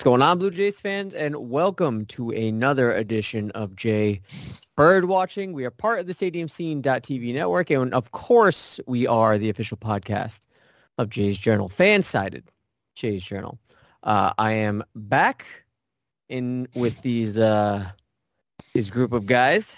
[0.00, 4.22] What's going on, Blue Jays fans, and welcome to another edition of Jay
[4.74, 5.52] Bird Watching.
[5.52, 9.76] We are part of the Stadium StadiumScene.tv network, and of course, we are the official
[9.76, 10.40] podcast
[10.96, 12.44] of Jay's Journal, fan-sided
[12.94, 13.58] Jay's Journal.
[14.02, 15.44] Uh, I am back
[16.30, 17.86] in with these uh,
[18.72, 19.76] these group of guys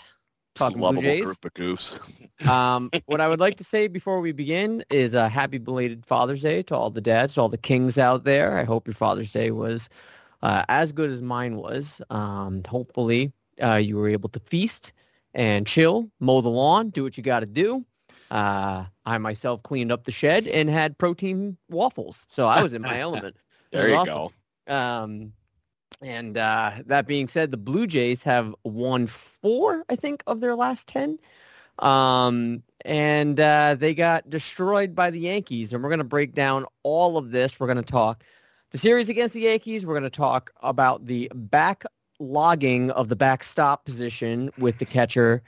[0.54, 1.24] talking Blue lovable Jays.
[1.24, 1.98] group of goofs.
[2.48, 6.42] Um, what I would like to say before we begin is a happy belated Father's
[6.42, 8.58] Day to all the dads, to all the kings out there.
[8.58, 9.88] I hope your Father's Day was
[10.42, 12.02] uh, as good as mine was.
[12.10, 14.92] Um, hopefully, uh, you were able to feast
[15.34, 17.84] and chill, mow the lawn, do what you got to do.
[18.32, 22.82] Uh, I myself cleaned up the shed and had protein waffles, so I was in
[22.82, 23.36] my element.
[23.70, 24.28] There you awesome.
[24.66, 24.74] go.
[24.74, 25.32] Um,
[26.00, 30.54] and uh, that being said, the Blue Jays have won four, I think, of their
[30.56, 31.18] last ten.
[31.78, 35.72] Um, and uh, they got destroyed by the Yankees.
[35.72, 37.58] And we're going to break down all of this.
[37.58, 38.24] We're going to talk
[38.70, 39.86] the series against the Yankees.
[39.86, 41.84] We're going to talk about the back
[42.18, 45.42] logging of the backstop position with the catcher,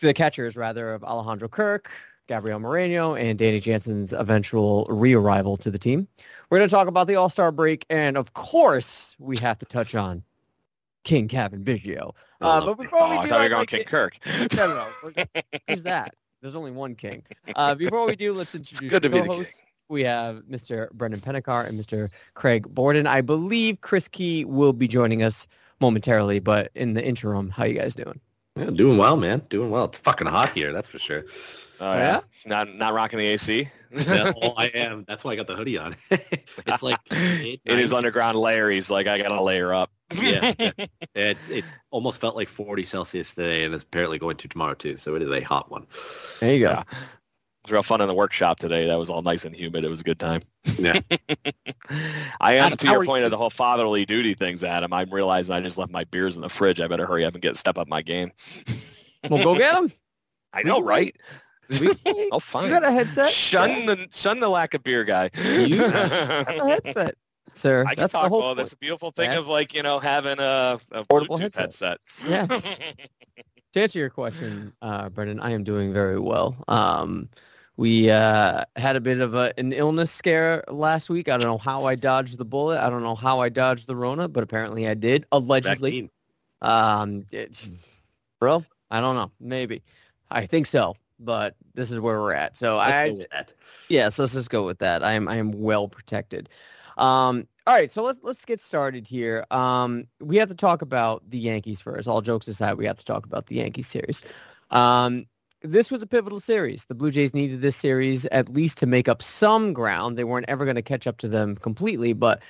[0.00, 1.90] the catchers rather of Alejandro Kirk,
[2.26, 6.08] Gabriel Moreno, and Danny Jansen's eventual re-arrival to the team.
[6.50, 9.94] We're going to talk about the All-Star break, and of course, we have to touch
[9.94, 10.22] on
[11.04, 12.14] King Cavan Biggio.
[12.40, 14.18] Uh, but before Oh, we do, I'd you were going like King Kirk.
[14.26, 15.24] no, no, no.
[15.68, 16.14] Who's that?
[16.42, 17.22] There's only one king.
[17.54, 19.64] Uh, before we do, let's introduce good to be the co-hosts.
[19.88, 20.90] We have Mr.
[20.92, 22.08] Brendan Pennicar and Mr.
[22.34, 23.06] Craig Borden.
[23.06, 25.46] I believe Chris Key will be joining us
[25.80, 28.18] momentarily, but in the interim, how you guys doing?
[28.56, 29.42] Yeah, doing well, man.
[29.48, 29.84] Doing well.
[29.84, 31.24] It's fucking hot here, that's for sure.
[31.80, 31.98] Oh, yeah?
[31.98, 32.20] yeah?
[32.46, 33.68] Not not rocking the AC.
[33.90, 35.04] Yeah, oh, I am.
[35.06, 35.94] That's why I got the hoodie on.
[36.10, 39.90] it's like eight, in his nine- underground layer, he's like, I gotta layer up.
[40.14, 40.70] Yeah, yeah.
[41.14, 44.96] It, it almost felt like 40 Celsius today, and it's apparently going to tomorrow too.
[44.96, 45.86] So it is a hot one.
[46.40, 46.70] There you go.
[46.70, 46.80] Yeah.
[46.82, 48.86] It was real fun in the workshop today.
[48.86, 49.84] That was all nice and humid.
[49.84, 50.42] It was a good time.
[50.78, 51.00] Yeah.
[52.40, 53.24] I am Adam, to your point you?
[53.24, 54.92] of the whole fatherly duty things, Adam.
[54.92, 56.78] I'm realizing I just left my beers in the fridge.
[56.80, 58.30] I better hurry up and get step up my game.
[59.28, 59.92] Well, go get them.
[60.52, 61.16] I know, right?
[61.68, 62.64] We, you Oh, fine.
[62.64, 63.32] You got a headset?
[63.32, 65.30] Shun the shun the lack of beer guy.
[65.34, 66.12] You got
[66.48, 67.14] a headset,
[67.52, 67.84] sir.
[67.86, 68.58] I can That's talk the whole about point.
[68.68, 69.38] this beautiful thing Yeah.
[69.38, 71.62] of like you know having a, a Portable headset.
[71.62, 71.98] headset.
[72.28, 72.76] Yes.
[73.72, 76.56] to answer your question, uh, Brendan, I am doing very well.
[76.68, 77.28] Um,
[77.78, 81.28] we uh, had a bit of a, an illness scare last week.
[81.28, 82.78] I don't know how I dodged the bullet.
[82.82, 85.90] I don't know how I dodged the Rona, but apparently I did, allegedly.
[85.90, 86.10] Vaccine.
[86.62, 87.68] Um, it-
[88.40, 89.30] bro, I don't know.
[89.40, 89.82] Maybe.
[90.30, 92.56] I think so, but this is where we're at.
[92.56, 93.54] So Let's I, go with that.
[93.88, 95.02] Yes, let's just go with that.
[95.02, 96.48] I am I am well protected.
[96.98, 99.44] Um, all right, so let's let's get started here.
[99.50, 102.08] Um, we have to talk about the Yankees first.
[102.08, 104.20] All jokes aside, we have to talk about the Yankees series.
[104.70, 105.26] Um,
[105.62, 106.84] this was a pivotal series.
[106.84, 110.16] The Blue Jays needed this series at least to make up some ground.
[110.16, 112.40] They weren't ever going to catch up to them completely, but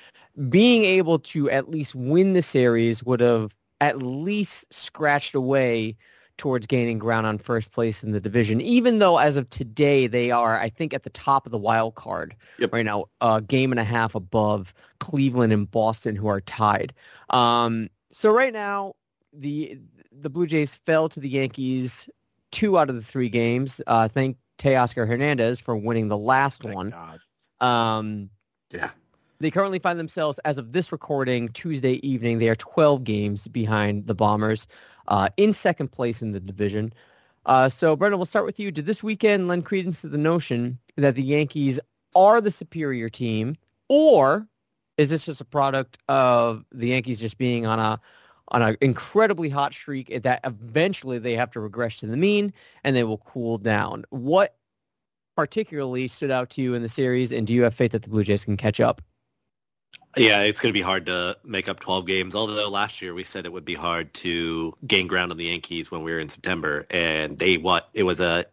[0.48, 5.96] being able to at least win the series would have at least scratched away
[6.36, 10.30] towards gaining ground on first place in the division, even though as of today they
[10.30, 12.72] are, I think, at the top of the wild card Yep.
[12.72, 16.92] right now, a game and a half above Cleveland and Boston, who are tied.
[17.30, 18.94] Um, so right now,
[19.32, 19.78] the
[20.18, 22.08] the Blue Jays fell to the Yankees
[22.50, 23.80] two out of the three games.
[23.86, 26.94] Uh, thank Teoscar Hernandez for winning the last Thank one.
[27.60, 28.30] Um,
[28.70, 28.90] Yeah.
[29.38, 34.06] They currently find themselves, as of this recording, Tuesday evening, they are 12 games behind
[34.06, 34.66] the Bombers
[35.08, 36.92] uh, in second place in the division.
[37.44, 38.70] Uh, so, Brendan, we'll start with you.
[38.72, 41.78] Did this weekend lend credence to the notion that the Yankees
[42.14, 43.56] are the superior team,
[43.88, 44.48] or
[44.96, 48.00] is this just a product of the Yankees just being on a
[48.52, 52.52] on an incredibly hot streak that eventually they have to regress to the mean
[52.84, 54.04] and they will cool down?
[54.10, 54.56] What
[55.36, 58.08] particularly stood out to you in the series, and do you have faith that the
[58.08, 59.02] Blue Jays can catch up?
[60.16, 62.34] Yeah, it's going to be hard to make up 12 games.
[62.34, 65.90] Although last year we said it would be hard to gain ground on the Yankees
[65.90, 67.90] when we were in September, and they what?
[67.92, 68.46] It was a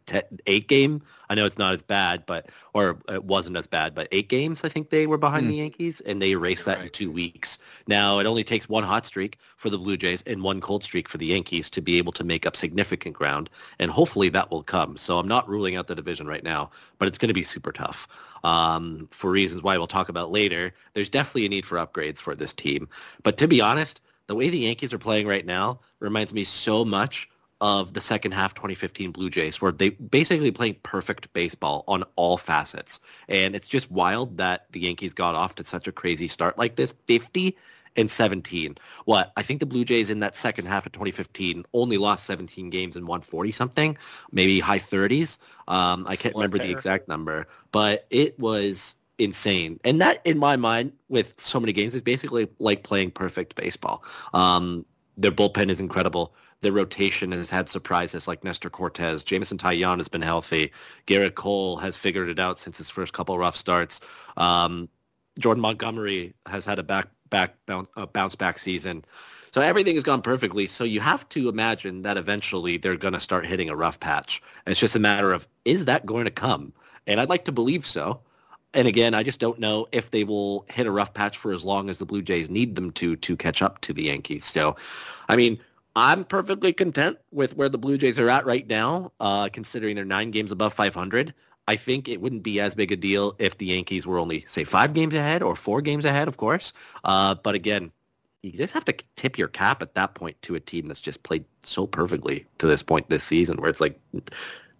[0.45, 1.01] eight game.
[1.29, 4.65] I know it's not as bad, but or it wasn't as bad, but eight games
[4.65, 5.49] I think they were behind Mm.
[5.51, 7.57] the Yankees, and they erased You're that in two weeks.
[7.87, 11.07] Now it only takes one hot streak for the Blue Jays and one cold streak
[11.07, 13.49] for the Yankees to be able to make up significant ground,
[13.79, 14.97] and hopefully that will come.
[14.97, 17.71] So I'm not ruling out the division right now, but it's going to be super
[17.71, 18.05] tough
[18.43, 20.73] um, for reasons why we'll talk about later.
[20.93, 22.87] There's definitely a need for upgrades for this team.
[23.23, 26.85] But to be honest, the way the Yankees are playing right now reminds me so
[26.85, 27.29] much
[27.61, 32.37] of the second half 2015 Blue Jays, where they basically playing perfect baseball on all
[32.37, 32.99] facets.
[33.29, 36.75] And it's just wild that the Yankees got off to such a crazy start like
[36.75, 37.55] this, 50
[37.95, 38.77] and 17.
[39.05, 39.31] What?
[39.37, 42.95] I think the Blue Jays in that second half of 2015 only lost 17 games
[42.95, 43.97] and won 40 something,
[44.31, 45.37] maybe high 30s.
[45.67, 49.79] Um, I can't remember the exact number, but it was insane.
[49.83, 54.03] And that, in my mind, with so many games, is basically like playing perfect baseball.
[54.33, 54.85] Um,
[55.17, 56.33] their bullpen is incredible.
[56.61, 59.23] Their rotation has had surprises like Nestor Cortes.
[59.23, 60.71] Jameson Taillon has been healthy.
[61.07, 63.99] Gerrit Cole has figured it out since his first couple rough starts.
[64.37, 64.87] Um,
[65.39, 69.03] Jordan Montgomery has had a back back bounce, uh, bounce back season.
[69.53, 70.67] So everything has gone perfectly.
[70.67, 74.41] So you have to imagine that eventually they're going to start hitting a rough patch.
[74.65, 76.71] And it's just a matter of is that going to come?
[77.07, 78.21] And I'd like to believe so.
[78.75, 81.63] And again, I just don't know if they will hit a rough patch for as
[81.63, 84.45] long as the Blue Jays need them to to catch up to the Yankees.
[84.45, 84.75] So,
[85.27, 85.59] I mean,
[85.95, 90.05] I'm perfectly content with where the Blue Jays are at right now, uh, considering they're
[90.05, 91.33] nine games above 500.
[91.67, 94.63] I think it wouldn't be as big a deal if the Yankees were only, say,
[94.63, 96.73] five games ahead or four games ahead, of course.
[97.03, 97.91] Uh, but again,
[98.41, 101.23] you just have to tip your cap at that point to a team that's just
[101.23, 103.97] played so perfectly to this point this season, where it's like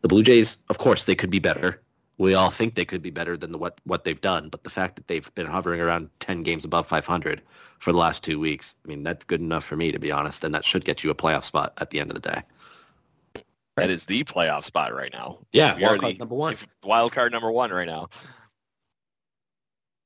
[0.01, 1.81] the Blue Jays, of course, they could be better.
[2.18, 4.69] We all think they could be better than the, what what they've done, but the
[4.69, 7.41] fact that they've been hovering around 10 games above 500
[7.80, 10.44] for the last two weeks, I mean, that's good enough for me, to be honest,
[10.44, 12.44] and that should get you a playoff spot at the end of the day.
[13.78, 15.40] That is the playoff spot right now.
[15.52, 16.58] Yeah, We are wild card the- number one.
[16.84, 18.10] wild card number one right now.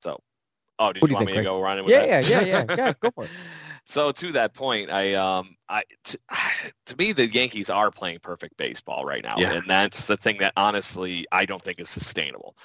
[0.02, 0.19] So,
[0.80, 2.30] oh, do What you do you want think, me to go running with Yeah, that?
[2.30, 2.94] yeah, yeah, yeah, yeah.
[3.00, 3.30] Go for it.
[3.86, 6.19] So to that point, I um I to,
[6.88, 9.54] to me the Yankees are playing perfect baseball right now, Yeah.
[9.54, 12.56] and that's the thing that honestly I don't think is sustainable.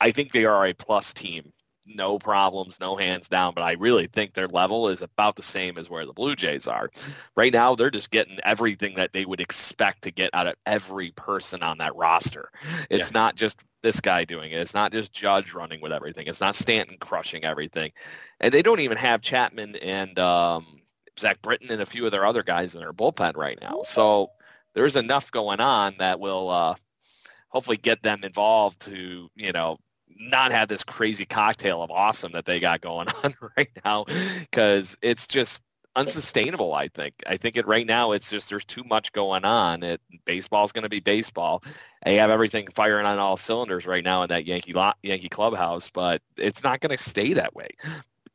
[0.00, 1.52] I think they are a plus team,
[1.86, 5.78] no problems, no hands down, but I really think their level is about the same
[5.78, 6.90] as where the Blue Jays are.
[7.36, 11.10] Right now, they're just getting everything that they would expect to get out of every
[11.12, 12.50] person on that roster.
[12.90, 14.56] It's not just this guy doing it.
[14.56, 16.26] It's not just Judge running with everything.
[16.26, 17.92] It's not Stanton crushing everything.
[18.40, 20.80] And they don't even have Chapman and um,
[21.18, 23.82] Zach Britton and a few of their other guys in their bullpen right now.
[23.82, 24.30] So
[24.74, 26.74] there's enough going on that will uh,
[27.48, 29.78] hopefully get them involved to, you know,
[30.18, 34.04] not have this crazy cocktail of awesome that they got going on right now
[34.40, 35.62] because it's just
[35.94, 37.14] unsustainable i think.
[37.26, 39.82] I think it right now it's just there's too much going on.
[39.82, 41.62] It baseball's going to be baseball.
[42.04, 45.90] They have everything firing on all cylinders right now in that yankee lot yankee clubhouse
[45.90, 47.68] but it's not going to stay that way.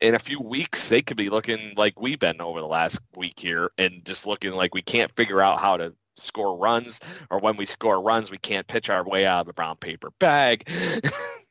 [0.01, 3.39] In a few weeks they could be looking like we've been over the last week
[3.39, 7.57] here and just looking like we can't figure out how to score runs or when
[7.57, 10.68] we score runs we can't pitch our way out of a brown paper bag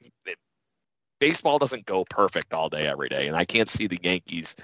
[1.19, 4.55] baseball doesn't go perfect all day every day and i can't see the yankees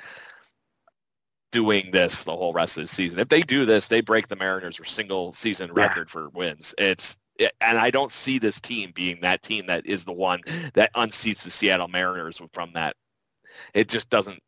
[1.51, 4.37] doing this the whole rest of the season if they do this they break the
[4.37, 5.87] mariners single season Yeah.
[5.87, 7.19] record for wins it's
[7.61, 10.41] and I don't see this team being that team that is the one
[10.75, 12.97] that unseats the Seattle Mariners from that.
[13.75, 14.43] It just doesn't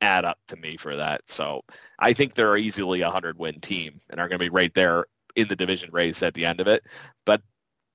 [0.00, 1.22] add up to me for that.
[1.26, 1.62] So
[1.98, 5.06] I think they're easily a hundred win team and are going to be right there
[5.36, 6.84] in the division race at the end of it.
[7.24, 7.42] But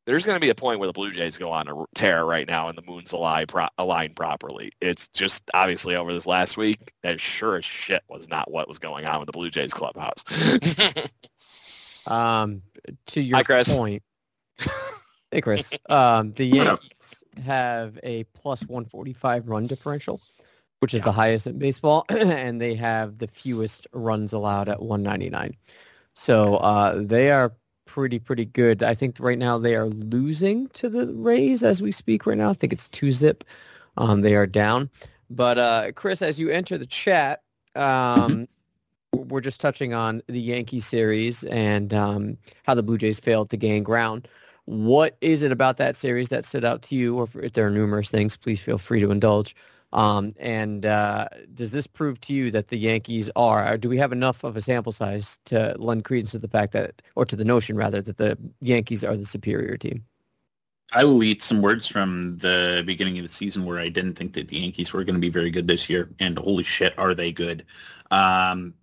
[0.05, 2.47] there's going to be a point where the Blue Jays go on a tear right
[2.47, 4.71] now and the moon's align, pro- align properly.
[4.81, 8.79] It's just obviously over this last week, that sure as shit was not what was
[8.79, 10.23] going on with the Blue Jays clubhouse.
[12.07, 12.61] Um,
[13.07, 13.73] to your Hi, Chris.
[13.73, 14.03] point.
[15.31, 15.71] Hey, Chris.
[15.89, 20.21] Um, the Yankees have a plus 145 run differential,
[20.79, 25.55] which is the highest in baseball, and they have the fewest runs allowed at 199.
[26.13, 27.51] So uh, they are
[27.85, 28.83] pretty, pretty good.
[28.83, 32.49] I think right now they are losing to the Rays as we speak right now.
[32.49, 33.43] I think it's two zip.
[33.97, 34.89] Um, they are down.
[35.29, 37.43] But uh, Chris, as you enter the chat,
[37.75, 38.47] um,
[39.13, 43.57] we're just touching on the Yankee series and um, how the Blue Jays failed to
[43.57, 44.27] gain ground.
[44.65, 47.71] What is it about that series that stood out to you, or if there are
[47.71, 49.55] numerous things, please feel free to indulge.
[49.93, 54.11] Um, and uh, does this prove to you that the Yankees are, do we have
[54.11, 57.45] enough of a sample size to lend credence to the fact that, or to the
[57.45, 60.03] notion rather, that the Yankees are the superior team?
[60.93, 64.33] I will eat some words from the beginning of the season where I didn't think
[64.33, 67.13] that the Yankees were going to be very good this year, and holy shit, are
[67.13, 67.63] they good?
[68.09, 68.73] Um,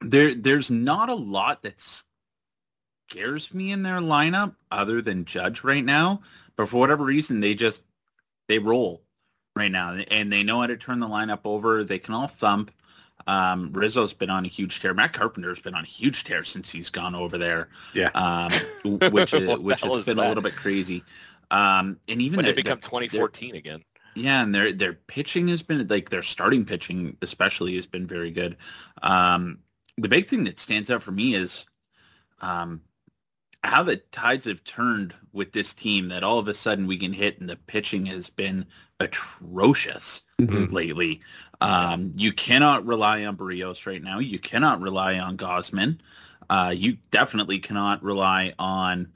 [0.00, 1.80] there, there's not a lot that
[3.08, 6.22] scares me in their lineup other than Judge right now,
[6.56, 7.82] but for whatever reason, they just
[8.48, 9.03] they roll
[9.56, 11.84] right now, and they know how to turn the lineup over.
[11.84, 12.70] They can all thump.
[13.26, 14.92] Um, Rizzo's been on a huge tear.
[14.92, 17.68] Matt Carpenter's been on a huge tear since he's gone over there.
[17.94, 18.08] Yeah.
[18.14, 18.50] Um,
[19.12, 20.26] which is, which has been that?
[20.26, 21.02] a little bit crazy.
[21.50, 23.82] Um, and even when the- it become the- 2014 again.
[24.14, 28.30] yeah, and their their pitching has been like their starting pitching especially has been very
[28.30, 28.56] good.
[29.02, 29.58] Um,
[29.96, 31.66] the big thing that stands out for me is
[32.40, 32.80] um,
[33.64, 36.08] how the tides have turned with this team.
[36.08, 38.66] That all of a sudden we can hit, and the pitching has been
[39.00, 40.74] atrocious Mm-hmm.
[40.74, 41.20] lately.
[41.60, 44.18] Um, you cannot rely on Berrios right now.
[44.18, 45.98] You cannot rely on Gausman.
[46.50, 49.12] Uh, you definitely cannot rely on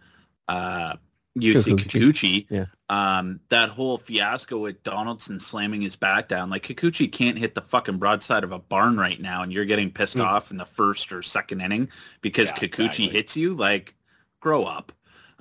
[0.47, 0.95] uh,
[1.37, 2.47] Yusei Kikuchi.
[2.47, 2.47] Kikuchi.
[2.49, 2.65] Yeah.
[2.89, 7.61] Um, that whole fiasco with Donaldson slamming his back down, like Kikuchi can't hit the
[7.63, 10.25] fucking broadside of a barn right now, and you're getting pissed Mm.
[10.25, 11.89] off in the first or second inning
[12.23, 13.09] because Yeah, Kikuchi exactly.
[13.09, 13.55] hits you.
[13.55, 13.95] Like,
[14.41, 14.93] grow up.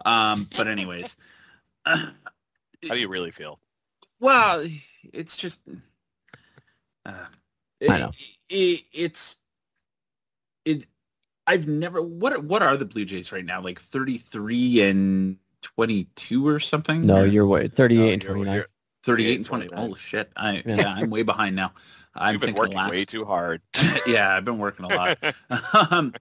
[0.06, 1.18] Um, but anyways,
[1.86, 2.12] How
[2.82, 3.60] do you really feel?
[4.20, 4.66] well,
[5.14, 5.60] it's just.
[7.06, 7.14] Uh,
[7.90, 8.12] I know.
[8.50, 9.38] It, it's
[10.66, 10.86] it.
[11.48, 12.02] I've never.
[12.02, 13.62] What what are the Blue Jays right now?
[13.62, 17.02] Like thirty three and twenty two or something?
[17.02, 18.54] No, Or you're what, 38 and you're- 29.
[18.56, 18.68] you're-
[19.04, 19.68] 38 and 20.
[19.70, 19.92] 29.
[19.92, 20.32] Oh shit!
[20.36, 20.76] I Yeah.
[20.76, 21.72] yeah, I'm way behind now.
[22.16, 22.92] I'm You've been thinking working last.
[22.92, 23.62] way too hard.
[24.08, 25.18] yeah, I've been working a lot.
[25.92, 26.14] um,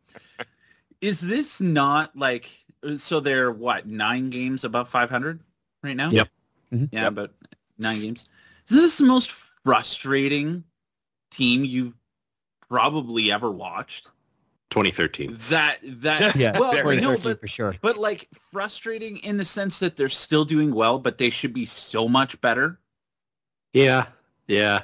[1.00, 2.50] is this not like
[2.99, 3.21] so?
[3.21, 5.40] They're what nine games above 500
[5.83, 6.11] right now?
[6.11, 6.28] Yep.
[6.73, 6.88] Mhm.
[6.93, 7.33] Yeah, about
[7.78, 8.28] nine games.
[8.69, 10.64] Is this the most frustrating
[11.31, 11.95] team you've
[12.69, 14.11] probably ever watched?
[14.71, 15.38] 2013.
[15.49, 17.76] That that Yeah, well, Very no, but for sure.
[17.81, 21.66] but like frustrating in the sense that they're still doing well, but they should be
[21.66, 22.78] so much better.
[23.73, 24.07] Yeah.
[24.49, 24.83] Yeah.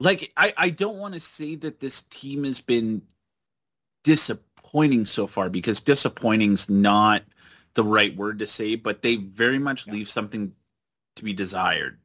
[0.00, 3.02] like I, I don't want to say that this team has been
[4.04, 4.44] disappointing
[5.06, 7.22] so far because disappointing's not
[7.74, 10.52] the right word to say, but they very much leave something
[11.16, 11.98] to be desired.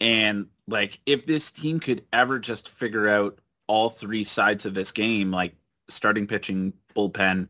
[0.00, 4.92] And like if this team could ever just figure out all three sides of this
[4.92, 5.54] game, like
[5.88, 7.48] starting pitching, bullpen,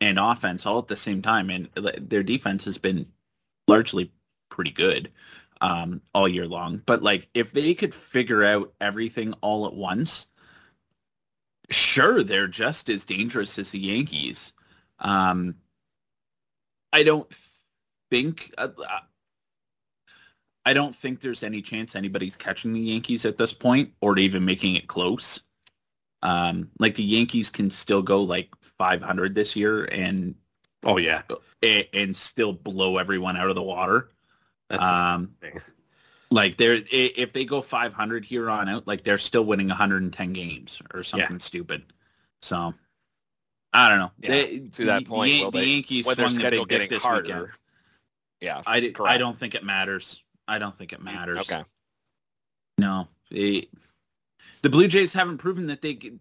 [0.00, 1.68] and offense all at the same time, and
[2.00, 3.06] their defense has been
[3.66, 4.12] largely
[4.48, 5.10] pretty good
[5.60, 6.82] um, all year long.
[6.86, 10.28] But like, if they could figure out everything all at once,
[11.70, 14.52] sure, they're just as dangerous as the Yankees.
[15.00, 15.54] Um,
[16.92, 17.28] I don't
[18.10, 18.52] think.
[18.58, 18.68] Uh,
[20.64, 24.44] I don't think there's any chance anybody's catching the Yankees at this point, or even
[24.44, 25.40] making it close.
[26.22, 30.34] Um, like the Yankees can still go like 500 this year, and
[30.84, 31.22] Oh yeah.
[31.62, 34.10] and, and still blow everyone out of the water.
[34.68, 35.34] That's Um.
[36.30, 40.80] Like they're if they go 500 here on out, like they're still winning 110 games
[40.92, 41.82] or something stupid.
[42.42, 42.74] So
[43.72, 44.10] I don't know.
[44.20, 46.80] Yeah, They- to that the- point, the, will the they- Yankees swung the schedule big
[46.80, 47.22] dick this harder.
[47.22, 47.48] weekend.
[48.40, 48.62] Yeah.
[48.66, 50.22] I, di- I don't think it matters.
[50.46, 51.38] I don't think it mm, matters.
[51.40, 51.64] Okay.
[52.78, 53.68] No, They-
[54.62, 56.20] the Blue Jays haven't proven that they can.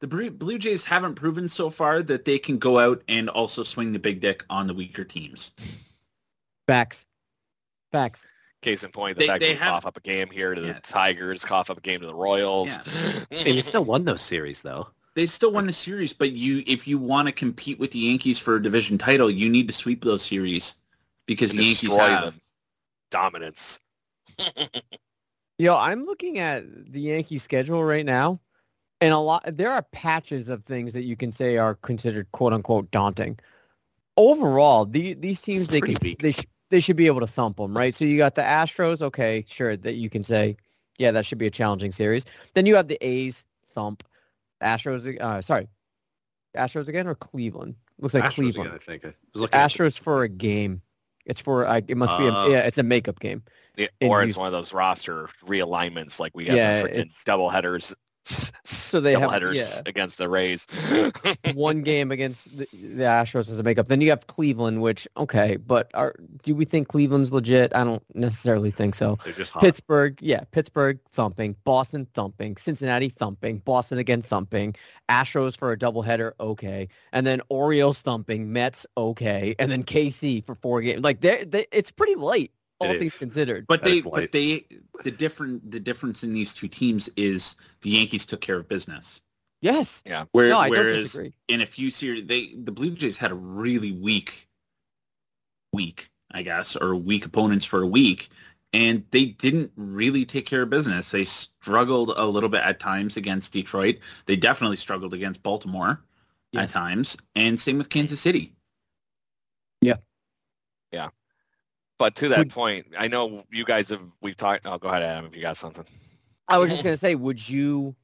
[0.00, 3.62] The Blue Blue Jays haven't proven so far that they can go out and also
[3.64, 5.52] swing the big dick on the weaker teams.
[6.66, 7.06] Facts.
[7.92, 8.26] Facts.
[8.60, 10.60] Case in point, the They- fact they we have- cough up a game here to
[10.60, 10.80] the Yeah.
[10.82, 12.78] Tigers, cough up a game to the Royals.
[13.30, 14.88] And you still won those series though.
[15.14, 18.38] They still won the series, but you if you want to compete with the Yankees
[18.38, 20.76] for a division title, you need to sweep those series
[21.26, 22.24] because the Yankees Destroy have.
[22.32, 22.40] them.
[23.10, 23.78] Dominance.
[25.58, 28.40] Yo, I'm looking at the Yankee schedule right now,
[29.00, 32.52] and a lot there are patches of things that you can say are considered quote
[32.52, 33.38] unquote daunting.
[34.16, 37.76] Overall, the, these teams they can, they sh- they should be able to thump them,
[37.76, 37.94] right?
[37.94, 40.56] So you got the Astros, okay, sure that you can say,
[40.98, 42.24] yeah, that should be a challenging series.
[42.54, 44.04] Then you have the A's thump,
[44.62, 45.68] Astros, uh, sorry,
[46.56, 47.74] Astros again or Cleveland?
[47.98, 48.66] Looks like Astros Cleveland.
[48.68, 49.04] again, I think.
[49.04, 50.82] I was Astros for a game.
[51.26, 52.48] It's for I it must be a, Oh.
[52.48, 53.42] yeah, it's a makeup game.
[53.76, 54.40] Yeah, or it's Houston.
[54.40, 57.94] one of those roster realignments like we have Yeah, double headers.
[58.68, 59.82] So they have headers yeah.
[59.84, 60.66] against the Rays.
[61.54, 63.88] one game against the, the Astros as a makeup.
[63.88, 67.74] Then you have Cleveland, which okay, but are do we think Cleveland's legit?
[67.74, 69.18] I don't necessarily think so.
[69.24, 69.62] They're just hot.
[69.62, 74.74] Pittsburgh, yeah, Pittsburgh thumping, Boston thumping, Cincinnati thumping, Boston again thumping,
[75.08, 80.54] Astros for a doubleheader, okay, and then Orioles thumping, Mets, okay, and then KC for
[80.54, 81.02] four games.
[81.02, 83.18] Like they it's pretty light, all It things is.
[83.18, 83.66] considered.
[83.66, 84.66] But That they, is but they,
[85.04, 89.20] the different, the difference in these two teams is the Yankees took care of business.
[89.60, 91.32] yes, Where, no, I don't whereas disagree.
[91.48, 94.48] in a few series, they the Blue Jays had a really weak
[95.72, 98.28] week I guess, or weak opponents for a week.
[98.74, 101.10] And they didn't really take care of business.
[101.10, 103.96] They struggled a little bit at times against Detroit.
[104.26, 106.02] They definitely struggled against Baltimore
[106.52, 106.64] Yes.
[106.76, 107.16] at times.
[107.34, 108.54] And same with Kansas City.
[111.98, 114.66] But to that Would- point, I know you guys have we've talked.
[114.66, 115.84] Oh, go ahead, Adam, if you got something.
[116.48, 117.94] I was just gonna say, would you,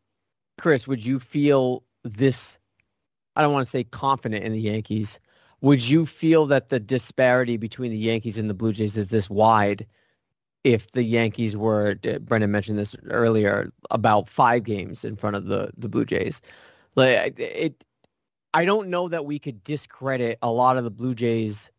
[0.59, 0.87] Chris?
[0.87, 2.59] Would you feel this?
[3.37, 5.19] I don't want to say confident in the Yankees.
[5.61, 9.31] Would you feel that the disparity between the Yankees and the Blue Jays is this
[9.31, 9.87] wide?
[10.63, 15.71] If the Yankees were, Brendan mentioned this earlier, about five games in front of the
[15.77, 16.41] the Blue Jays,
[16.97, 17.85] like it,
[18.53, 21.71] I don't know that we could discredit a lot of the Blue Jays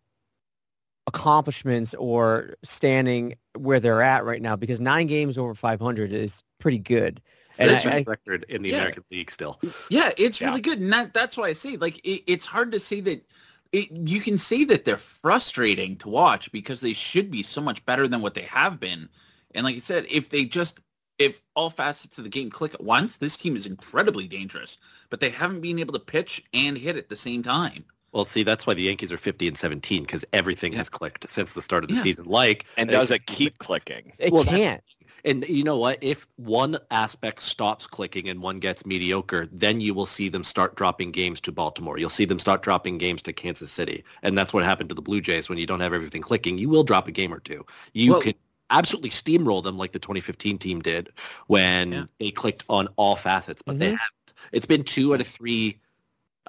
[1.08, 6.80] accomplishments or standing where they're at right now because nine games over 500 is pretty
[6.80, 7.22] good.
[7.58, 8.78] And Fifth I- I- record in the Yeah.
[8.78, 9.60] American League still.
[9.90, 10.48] Yeah, it's Yeah.
[10.50, 10.80] really good.
[10.82, 13.26] And that, that's why I say, like, it, it's hard to see that
[13.72, 17.86] it, you can see that they're frustrating to watch because they should be so much
[17.86, 19.10] better than what they have been.
[19.54, 20.80] And like I said, if they just,
[21.18, 24.78] if all facets of the game click at once, this team is incredibly dangerous.
[25.10, 27.86] But they haven't been able to pitch and hit at the same time.
[28.16, 30.78] Well, see, that's why the Yankees are 50 and 17 because everything Yeah.
[30.80, 32.02] has clicked since the start of the Yeah.
[32.04, 32.24] season.
[32.24, 34.14] Like, And uh, does it keep clicking?
[34.18, 34.84] it Well, that- can't.
[35.26, 35.98] And you know what?
[36.02, 40.76] If one aspect stops clicking and one gets mediocre, then you will see them start
[40.78, 41.98] dropping games to Baltimore.
[41.98, 44.04] You'll see them start dropping games to Kansas City.
[44.24, 45.50] And that's what happened to the Blue Jays.
[45.50, 47.66] When you don't have everything clicking, you will drop a game or two.
[47.94, 48.36] You Well- can
[48.70, 51.10] absolutely steamroll them like the 2015 team did
[51.48, 52.06] when Yeah.
[52.20, 53.98] they clicked on all facets, but they Mhm.
[53.98, 54.34] haven't.
[54.54, 55.80] It's been two out of three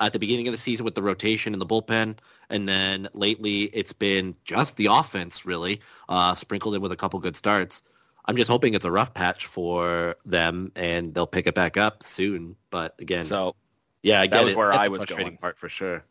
[0.00, 2.16] at the beginning of the season with the rotation and the bullpen.
[2.50, 7.18] And then lately it's been just the offense, really, uh, sprinkled in with a couple
[7.20, 7.82] good starts.
[8.26, 12.02] I'm just hoping it's a rough patch for them and they'll pick it back up
[12.02, 12.56] soon.
[12.70, 13.54] But again, So
[14.02, 14.56] yeah, I that was it.
[14.56, 15.38] where That's I was frustrating going.
[15.38, 16.04] part for sure.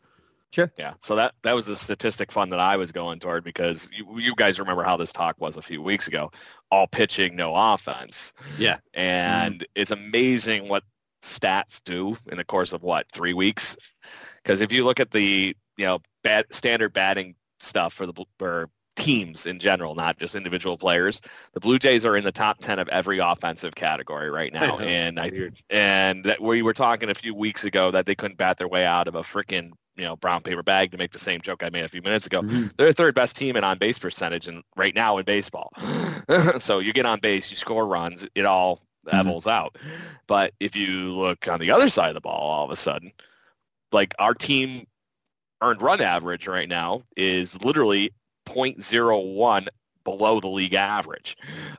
[0.52, 0.72] Sure.
[0.78, 4.06] Yeah, so that that was the statistic fund that I was going toward because you,
[4.18, 6.30] you guys remember how this talk was a few weeks ago,
[6.70, 8.32] all pitching, no offense.
[8.56, 8.78] Yeah.
[8.94, 10.84] and it's amazing what
[11.22, 13.76] stats do in the course of what three weeks.
[14.42, 18.70] Because if you look at the you know bat, standard batting stuff for the or
[18.96, 21.20] teams in general, not just individual players,
[21.52, 25.18] the Blue Jays are in the top ten of every offensive category right now, and
[25.20, 28.68] I and that we were talking a few weeks ago that they couldn't bat their
[28.68, 31.62] way out of a freaking you know brown paper bag to make the same joke
[31.62, 32.42] I made a few minutes ago.
[32.42, 32.68] Mm-hmm.
[32.76, 35.72] They're the third best team in on base percentage and right now in baseball.
[36.58, 39.16] so you get on base, you score runs, it all Mm-hmm.
[39.16, 39.76] levels out.
[40.26, 43.12] But if you look on the other side of the ball, all of a sudden,
[43.92, 44.86] like our team
[45.62, 48.10] earned run average right now is literally
[48.46, 49.68] 0.01
[50.04, 51.36] below the league average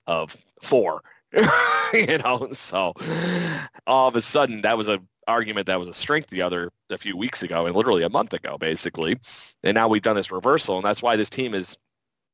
[0.07, 1.01] of four.
[1.93, 2.93] you know, so
[3.85, 6.97] all of a sudden that was a argument that was a strength the other a
[6.97, 9.19] few weeks ago and literally a month ago basically
[9.61, 11.75] and now we've done this reversal and that's why this team is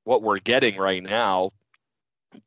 [0.04, 1.50] what we're getting right now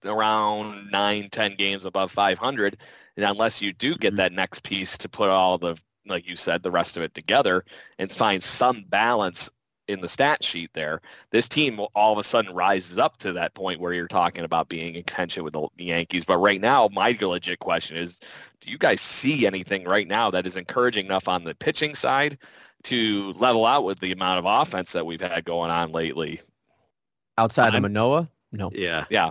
[0.05, 2.77] around nine ten games above 500
[3.16, 4.16] and unless you do get Mhm.
[4.18, 5.77] that next piece to put all the
[6.09, 7.64] like you said the rest of it together
[7.99, 9.51] and find some balance
[9.88, 13.33] in the stat sheet there this team will all of a sudden rises up to
[13.33, 16.88] that point where you're talking about being in contention with the yankees but right now
[16.92, 18.18] my legit question is
[18.61, 22.37] do you guys see anything right now that is encouraging enough on the pitching side
[22.83, 26.40] to level out with the amount of offense that we've had going on lately
[27.38, 28.70] Outside of I'm- Manoah, no.
[28.75, 29.05] Yeah.
[29.11, 29.31] yeah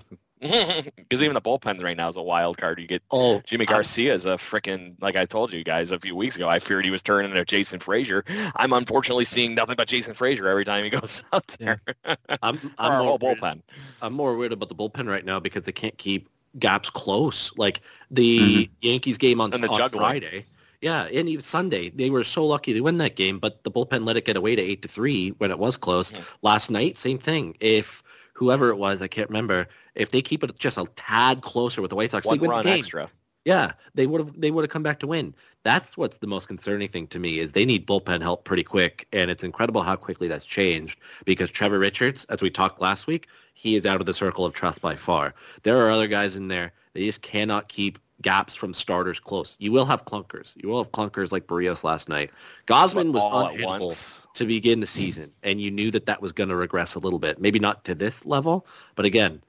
[0.96, 4.14] because even the bullpen right now is a wild card you get Oh, Yimi Garcia
[4.14, 6.50] is a freaking like I told you guys a few weeks ago.
[6.50, 8.24] I feared he was turning into Jason Frasor.
[8.56, 11.82] I'm unfortunately seeing nothing but Jason Frasor every time he goes out there.
[12.06, 13.62] I'm, I'm our more whole worried- bullpen.
[14.02, 16.30] I'm more worried about the bullpen right now because they can't keep
[16.60, 17.52] gaps close.
[17.58, 17.82] Like
[18.12, 18.74] the mm-hmm.
[18.82, 19.90] Yankees game on, on.
[19.90, 20.46] Friday.
[20.82, 24.06] Yeah, and even Sunday, they were so lucky to win that game, but the bullpen
[24.06, 26.14] let it get away to eight to three when it was close.
[26.14, 26.22] Yeah.
[26.44, 27.56] Last night, same thing.
[27.60, 28.04] If
[28.34, 31.90] whoever it was, I can't remember, if they keep it just a tad closer with
[31.90, 32.80] the White Sox, One they win run the game.
[32.80, 33.10] extra.
[33.46, 35.34] Yeah, they would have they would have come back to win.
[35.64, 39.08] That's what's the most concerning thing to me is they need bullpen help pretty quick,
[39.14, 43.28] and it's incredible how quickly that's changed because Trevor Richards, as we talked last week,
[43.54, 45.34] he is out of the circle of trust by far.
[45.64, 49.58] There are other guys in there they just cannot keep gaps from starters close.
[49.60, 50.54] You will have clunkers.
[50.56, 52.32] You will have clunkers like Berrios last night.
[52.66, 56.56] Gausman was unhittable to begin the season, and you knew that that was going to
[56.56, 57.40] regress a little bit.
[57.40, 59.42] Maybe not to this level, but again,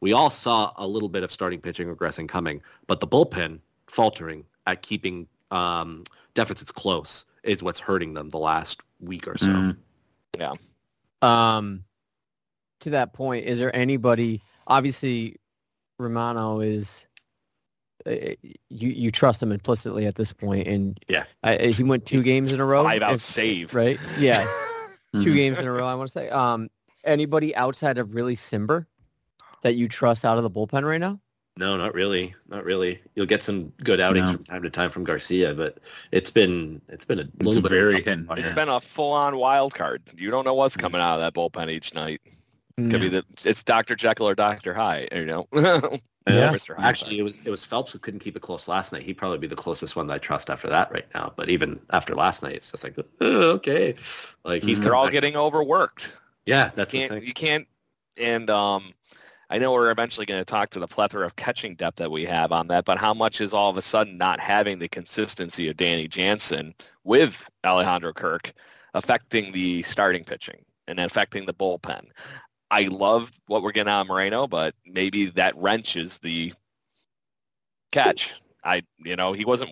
[0.00, 3.58] we all saw a little bit of starting pitching regressing coming, but the bullpen
[3.88, 9.46] faltering at keeping um, deficits close is what's hurting them the last week or so.
[9.46, 9.76] Mhm.
[11.22, 11.84] Um,
[12.80, 14.40] to that point, is there anybody?
[14.66, 15.36] Obviously,
[15.98, 17.06] Romano is.
[18.06, 18.12] Uh,
[18.68, 21.24] you you trust him implicitly at this point, and Yeah.
[21.42, 22.84] uh, he went two games in a row.
[22.84, 23.74] Five out if- save.
[23.74, 23.98] right?
[24.18, 24.46] Yeah,
[25.14, 25.34] two Mhm.
[25.34, 25.84] games in a row.
[25.86, 26.28] I want to say.
[26.30, 26.68] Um,
[27.04, 28.86] anybody outside of really Cimber
[29.62, 31.20] that you trust out of the bullpen right now?
[31.56, 32.34] No, not really.
[32.48, 33.00] Not really.
[33.16, 34.36] You'll get some good outings No.
[34.36, 35.78] from time to time from Garcia, but
[36.12, 38.42] it's been it's been a It's little a bit very of hit and a- It's
[38.42, 38.52] miss.
[38.52, 40.02] been a full-on wild card.
[40.16, 40.80] You don't know what's Mm.
[40.82, 42.20] coming out of that bullpen each night.
[42.76, 42.98] Could Yeah.
[42.98, 43.96] be the it's Dr.
[43.96, 44.72] Jekyll or Dr.
[44.74, 45.08] Hyde.
[45.12, 45.48] You know.
[46.28, 46.54] Yeah.
[46.76, 49.02] Actually, it was it was Phelps who couldn't keep it close last night.
[49.02, 51.32] He'd probably be the closest one that I trust after that right now.
[51.34, 53.94] But even after last night, it's just like oh, okay,
[54.44, 55.12] like he's they're all back.
[55.12, 56.12] getting overworked.
[56.44, 56.70] yeah.
[56.74, 57.22] That's the can't, thing.
[57.24, 57.66] you can't
[58.18, 58.92] and um
[59.50, 62.24] I know we're eventually going to talk to the plethora of catching depth that we
[62.26, 65.68] have on that, but how much is all of a sudden not having the consistency
[65.68, 68.52] of Danny Jansen with Alejandro Kirk
[68.92, 72.08] affecting the starting pitching and affecting the bullpen?
[72.70, 76.52] I love what we're getting out of Moreno, but maybe that wrenches the
[77.90, 78.34] catch.
[78.64, 79.70] I, you know, he wasn't,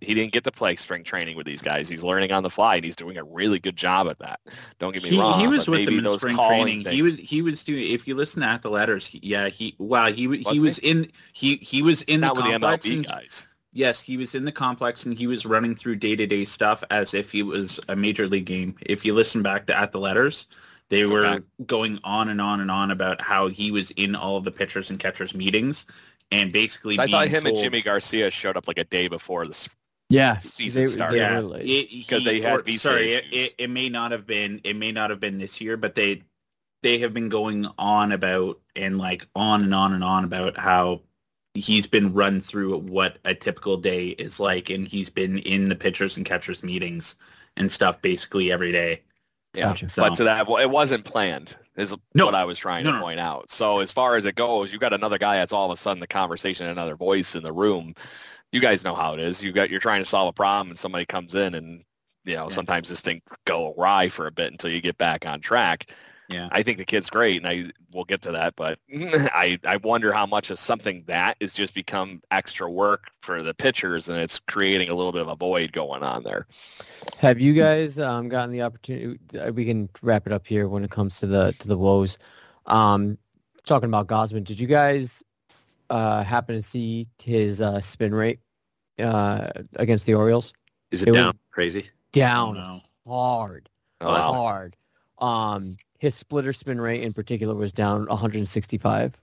[0.00, 1.88] he didn't get to play spring training with these guys.
[1.88, 4.40] He's learning on the fly, and he's doing a really good job at that.
[4.78, 5.40] Don't get me he, wrong.
[5.40, 6.80] he was with them in spring training.
[6.84, 7.90] He was he was doing.
[7.90, 10.76] If you listen at the letters, he, yeah, he wow, he wa- he Was was
[10.78, 10.90] he?
[10.90, 12.86] in he he was in the not the complex.
[12.88, 13.46] And- guys.
[13.72, 16.84] yes, he was in the complex and he was running through day to day stuff
[16.90, 18.76] as if he was a major league game.
[18.82, 20.46] If you listen back to at the letters,
[20.88, 21.44] they were Okay.
[21.66, 24.90] going on and on and on about how he was in all of the pitchers
[24.90, 25.84] and catchers meetings
[26.30, 26.98] and basically.
[26.98, 29.68] I thought being him and Yimi Garcia showed up like a day before this.
[30.08, 31.14] Yeah, season they, started.
[31.14, 31.66] they yeah, were late.
[31.66, 34.76] it- Because they had or- visa sorry, it, it, it may not have been it
[34.76, 36.22] may not have been this year, but they
[36.82, 41.00] they have been going on about and like on and on and on about how
[41.54, 45.74] he's been run through what a typical day is like, and he's been in the
[45.74, 47.16] pitchers and catchers meetings
[47.56, 49.02] and stuff basically every day.
[49.54, 49.88] Yeah, Gotcha.
[49.88, 51.56] So- but to that, well, it wasn't planned.
[51.76, 52.24] Is No.
[52.26, 53.02] what I was trying No, to no.
[53.02, 53.50] point out.
[53.50, 56.00] So as far as it goes, you got another guy that's all of a sudden
[56.00, 57.94] the conversation, another voice in the room.
[58.52, 59.42] You guys know how it is.
[59.42, 61.84] You got you're trying to solve a problem, and somebody comes in, and
[62.24, 62.54] you know Yeah.
[62.54, 65.90] sometimes this thing go awry for a bit until you get back on track.
[66.28, 66.48] Yeah.
[66.50, 68.56] I think the kid's great, and I we'll get to that.
[68.56, 73.42] But I I wonder how much of something that is just become extra work for
[73.42, 76.46] the pitchers, and it's creating a little bit of a void going on there.
[77.18, 79.18] Have you guys um, gotten the opportunity?
[79.38, 82.18] uh, We can wrap it up here when it comes to the to the woes.
[82.66, 83.18] Um,
[83.64, 85.22] talking about Gausman, did you guys
[85.90, 88.40] uh, happen to see his uh, spin rate
[88.98, 90.52] uh, against the Orioles?
[90.90, 91.90] Is it, It down crazy?
[92.12, 92.80] Down no.
[93.06, 93.68] hard,
[94.00, 94.32] Oh, wow.
[94.32, 94.76] hard.
[95.18, 99.14] Um, his splitter spin rate in particular was down 165.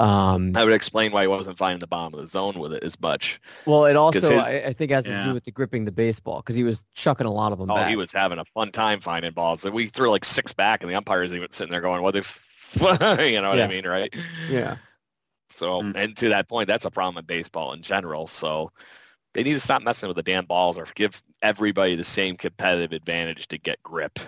[0.00, 2.84] Um, That would explain why he wasn't finding the bottom of the zone with it
[2.84, 3.40] as much.
[3.66, 6.36] well, it also his- I, I think has to do with the gripping the baseball
[6.36, 7.88] because he was chucking a lot of them Oh, back.
[7.90, 9.64] he was having a fun time finding balls.
[9.64, 12.82] We threw like six back, and the umpires even sitting there going, "What if?" you
[12.82, 13.64] know what Yeah.
[13.64, 14.14] I mean, right?
[14.48, 14.76] Yeah.
[15.50, 15.92] So, Mm.
[15.96, 18.28] and to that point, that's a problem in baseball in general.
[18.28, 18.70] So,
[19.34, 22.92] they need to stop messing with the damn balls, or give everybody the same competitive
[22.92, 24.20] advantage to get grip.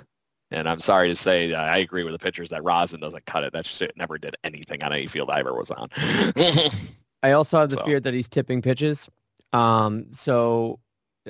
[0.52, 3.52] And I'm sorry to say, I agree with the pitchers that Rosin doesn't cut it.
[3.52, 5.88] That shit never did anything on any field I ever was on.
[7.22, 9.08] I also have the So- fear that he's tipping pitches.
[9.52, 10.78] Um, so,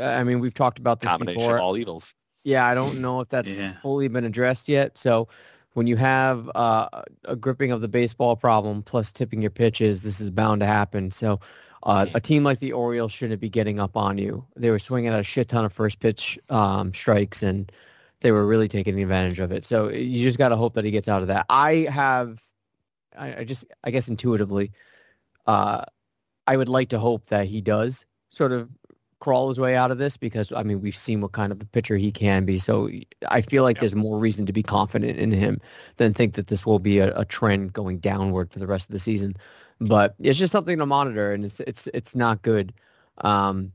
[0.01, 1.57] I mean, we've talked about this Combination before.
[1.57, 2.15] of all evils.
[2.45, 3.75] Yeah, I don't know if that's Yeah.
[3.83, 4.97] fully been addressed yet.
[4.97, 5.29] So,
[5.75, 6.89] when you have uh,
[7.27, 11.11] a gripping of the baseball problem plus tipping your pitches, this is bound to happen.
[11.11, 11.39] So,
[11.85, 14.45] uh, a team like the Orioles shouldn't be getting up on you.
[14.57, 17.71] They were swinging at a shit ton of first pitch um, strikes, and
[18.21, 19.65] they were really taking advantage of it.
[19.65, 21.47] So, you just got to hope that he gets out of that.
[21.49, 22.43] I have,
[23.17, 24.73] I, I just, I guess intuitively,
[25.47, 25.85] uh,
[26.47, 28.69] I would like to hope that he does sort of
[29.21, 31.67] crawl his way out of this because I mean we've seen what kind of a
[31.67, 32.59] pitcher he can be.
[32.59, 32.89] So
[33.29, 33.81] I feel like Yeah.
[33.81, 35.61] there's more reason to be confident in him
[35.99, 38.95] than think that this will be a, a trend going downward for the rest of
[38.95, 39.37] the season.
[39.81, 42.73] But it's just something to monitor, and it's it's it's not good.
[43.19, 43.73] Um,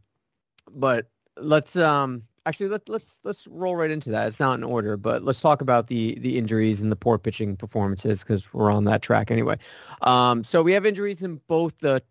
[0.71, 4.27] but let's um actually let let's let's roll right into that.
[4.27, 7.55] It's not in order, but let's talk about the the injuries and the poor pitching
[7.55, 9.57] performances because we're on that track anyway.
[10.01, 12.01] Um, so we have injuries in both the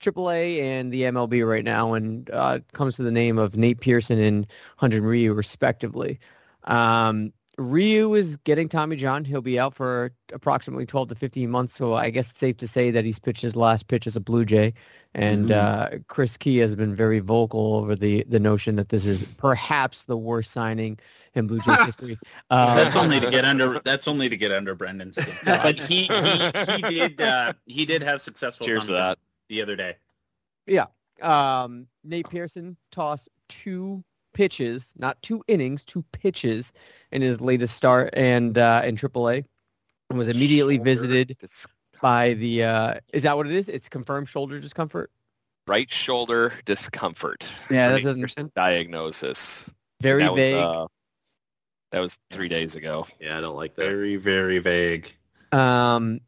[0.00, 3.80] AAA and the MLB right now, and uh, it comes to the name of Nate
[3.80, 4.46] Pearson and
[4.80, 6.20] Hyun-Jin Ryu, respectively.
[6.64, 9.24] Um, Ryu is getting Tommy John.
[9.24, 12.68] He'll be out for approximately 12 to 15 months, so I guess it's safe to
[12.68, 14.74] say that he's pitched his last pitch as a Blue Jay.
[15.14, 19.24] And uh, Chris Key has been very vocal over the, the notion that this is
[19.38, 20.98] perhaps the worst signing
[21.34, 22.18] in Blue Jays history.
[22.50, 23.80] Uh, That's only to get under.
[23.84, 25.34] That's only to get under Brendan's skin.
[25.44, 28.66] But he he, he did uh, he did have successful.
[28.66, 29.18] Cheers to that.
[29.48, 29.96] the other day.
[30.66, 30.86] Yeah.
[31.22, 34.04] Um, Nate Pearson tossed two
[34.36, 36.74] pitches, not two innings, two pitches
[37.10, 39.44] in his latest start and uh, in AAA,
[40.10, 41.66] and was immediately Shoulder visited dis-
[42.02, 42.62] by the.
[42.64, 43.70] Uh, is that what it is?
[43.70, 45.10] It's confirmed shoulder discomfort.
[45.66, 47.50] right shoulder discomfort.
[47.70, 49.70] Yeah, that Pretty doesn't- interesting diagnosis.
[50.02, 50.54] Very that vague.
[50.56, 50.86] Was, uh,
[51.92, 53.06] That was three days ago.
[53.18, 53.86] Yeah, I don't like that.
[53.86, 55.16] Very, very vague.
[55.52, 56.20] Um,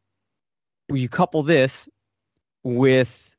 [0.91, 1.87] you couple this
[2.63, 3.31] with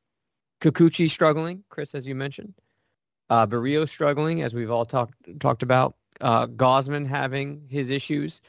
[0.61, 2.53] Kikuchi struggling, Chris, as you mentioned,
[3.29, 8.41] uh, Berrio struggling, as we've all talked talked about, uh, Gausman having his issues.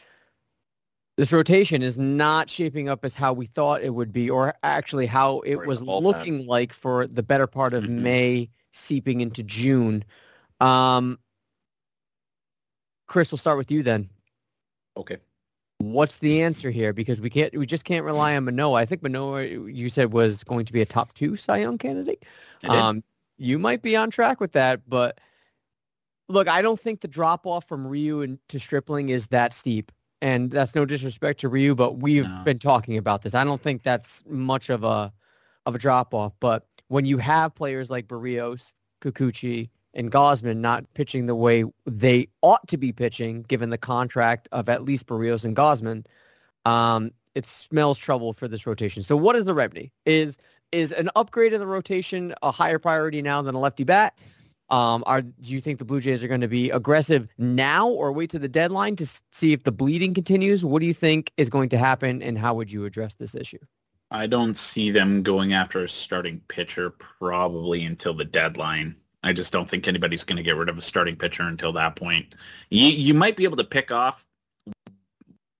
[1.16, 5.06] This rotation is not shaping up as how we thought it would be, or actually
[5.06, 8.02] how it was looking like for the better part of Mhm.
[8.02, 10.04] May, seeping into June.
[10.60, 11.18] Um,
[13.06, 14.08] Chris, we'll start with you then.
[14.96, 15.18] Okay.
[15.78, 16.92] What's the answer here?
[16.92, 18.74] Because we can't, we just can't rely on Manoah.
[18.74, 22.24] I think Manoah, you said, was going to be a top two Cy Young candidate.
[22.64, 23.02] Um,
[23.40, 25.18] you might be on track with that, but
[26.28, 29.90] look, I don't think the drop off from Ryu and to Stripling is that steep.
[30.22, 32.42] And that's no disrespect to Ryu, but we've No.
[32.44, 33.34] been talking about this.
[33.34, 35.10] I don't think that's much of a
[35.66, 36.32] of a drop off.
[36.40, 38.72] But when you have players like Berrios,
[39.02, 44.48] Kikuchi, and Gausman not pitching the way they ought to be pitching, given the contract
[44.52, 46.04] of at least Berrios and Gausman,
[46.66, 49.02] um, it smells trouble for this rotation.
[49.02, 49.90] So what is the remedy?
[50.04, 50.36] Is
[50.72, 54.18] is an upgrade in the rotation a higher priority now than a lefty bat?
[54.70, 58.12] Um, are do you think the Blue Jays are going to be aggressive now or
[58.12, 60.64] wait to the deadline to see if the bleeding continues?
[60.64, 63.58] What do you think is going to happen, and how would you address this issue?
[64.12, 68.96] I don't see them going after a starting pitcher probably until the deadline.
[69.22, 71.96] I just don't think anybody's going to get rid of a starting pitcher until that
[71.96, 72.34] point.
[72.70, 74.24] You you might be able to pick off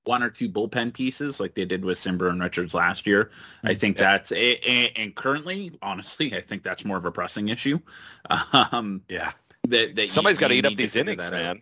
[0.04, 3.30] one or two bullpen pieces like they did with Cimber and Richards last year.
[3.64, 4.36] I think that's a,
[4.68, 7.78] a- and currently, honestly, I think that's more of a pressing issue.
[8.52, 9.32] Um, Yeah.
[9.68, 11.56] that, that Somebody's got to eat up these innings, that out.
[11.56, 11.60] man.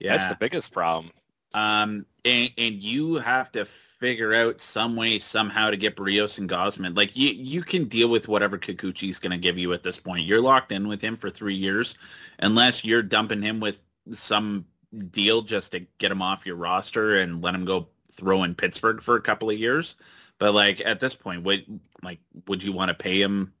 [0.00, 1.10] Yeah, That's the biggest problem.
[1.54, 6.48] um, and, and you have to figure out some way somehow to get Berrios and
[6.48, 6.96] Gausman.
[6.96, 10.24] Like you, you can deal with whatever Kikuchi's going to give you at this point.
[10.24, 11.96] You're locked in with him for three years,
[12.40, 13.80] unless you're dumping him with
[14.12, 14.66] some
[15.10, 19.02] deal just to get him off your roster and let him go throw in Pittsburgh
[19.02, 19.96] for a couple of years.
[20.38, 21.64] But like at this point, would
[22.02, 23.52] like would you want to pay him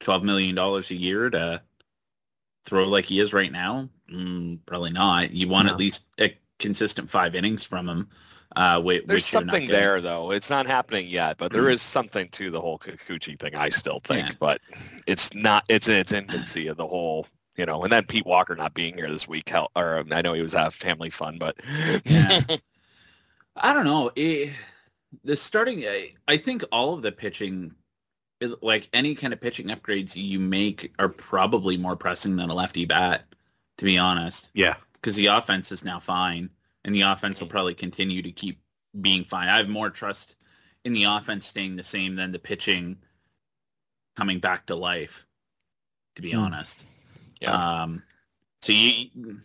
[0.00, 1.62] twelve million dollars a year to
[2.64, 3.88] throw like he is right now?
[4.10, 5.30] Mm, probably not.
[5.32, 5.72] You want No.
[5.74, 8.08] at least a consistent five innings from him.
[8.56, 9.80] Uh, whi- There's which you're not something getting.
[9.80, 10.32] there, though.
[10.32, 13.54] It's not happening yet, but there is something to the whole Kikuchi thing.
[13.54, 14.34] I still think, Yeah.
[14.40, 14.60] but
[15.06, 15.64] it's not.
[15.68, 17.26] It's in its infancy of the whole.
[17.58, 20.42] You know, and then Pete Walker not being here this week, or I know he
[20.42, 21.56] was at family fun, but
[22.04, 22.40] Yeah.
[23.56, 24.12] I don't know.
[24.14, 24.52] It,
[25.24, 27.74] the starting, I, I think all of the pitching,
[28.62, 32.84] like any kind of pitching upgrades you make, are probably more pressing than a lefty
[32.84, 33.24] bat.
[33.78, 34.76] To be honest, Yeah.
[34.94, 36.50] because the offense is now fine,
[36.84, 38.60] and the offense will probably continue to keep
[39.00, 39.48] being fine.
[39.48, 40.36] I have more trust
[40.84, 42.96] in the offense staying the same than the pitching
[44.16, 45.26] coming back to life.
[46.16, 46.38] To be Hmm.
[46.40, 46.84] honest,
[47.40, 47.82] Yeah.
[47.82, 48.02] um,
[48.62, 49.40] so you,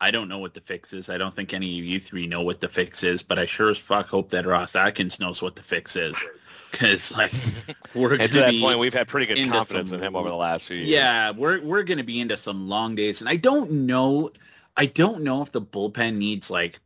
[0.00, 1.08] I don't know what the fix is.
[1.10, 3.70] I don't think any of you three know what the fix is, but I sure
[3.70, 6.16] as fuck hope that Ross Atkins knows what the fix is,
[6.70, 7.32] because like
[7.94, 10.28] we're and to that point, we've had pretty good into confidence some- in him over
[10.28, 10.88] the last few years.
[10.88, 14.30] yeah, we're we're gonna be into some long days, and I don't know.
[14.76, 16.78] I don't know if the bullpen needs like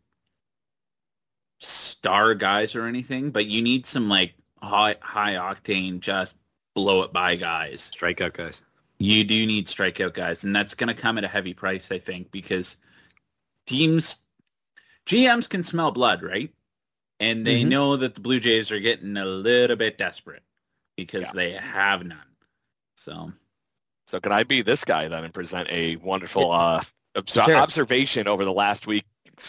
[1.60, 6.37] star guys or anything, but you need some like high high octane, just
[6.74, 7.90] blow it by guys.
[7.94, 8.60] Strikeout guys.
[9.05, 12.31] You do need strikeout guys, and that's gonna come at a heavy price, I think,
[12.31, 12.77] because
[13.67, 14.19] teams,
[15.07, 16.53] GMs can smell blood, right?
[17.21, 17.69] And they Mhm.
[17.69, 20.43] know that the Blue Jays are getting a little bit desperate
[20.97, 21.33] because Yeah.
[21.35, 22.19] they have none.
[22.97, 23.33] So.
[24.07, 26.83] So can I be this guy then and present a wonderful uh,
[27.17, 29.05] obs- observation over the last week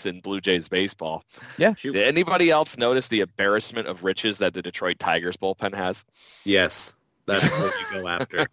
[0.06, 1.24] in Blue Jays baseball?
[1.58, 1.94] Shoot.
[1.94, 6.04] Did anybody else notice the embarrassment of riches that the Detroit Tigers bullpen has?
[6.44, 6.94] Yes.
[7.27, 8.47] That's what you go after.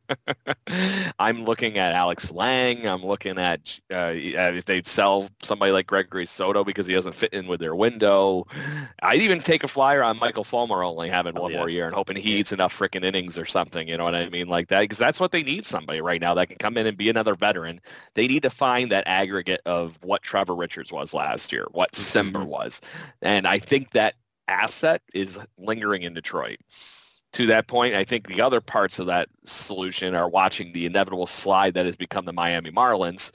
[1.18, 2.87] I'm looking at Alex Lange.
[2.87, 7.32] I'm looking at uh, if they'd sell somebody like Gregory Soto because he doesn't fit
[7.32, 8.46] in with their window.
[9.02, 11.56] I'd even take a flyer on Michael Fulmer only having Oh, one yeah.
[11.56, 13.88] more year and hoping he eats enough freaking innings or something.
[13.88, 14.48] You know what I mean?
[14.48, 16.96] Like that because that's what they need somebody right now that can come in and
[16.96, 17.80] be another veteran.
[18.14, 22.32] They need to find that aggregate of what Trevor Richards was last year, what Cimber
[22.32, 22.46] Mm-hmm.
[22.46, 22.80] was,
[23.22, 24.14] and I think that
[24.48, 26.58] asset is lingering in Detroit
[27.33, 31.27] to that point, I think the other parts of that solution are watching the inevitable
[31.27, 33.33] slide that has become the Miami Marlins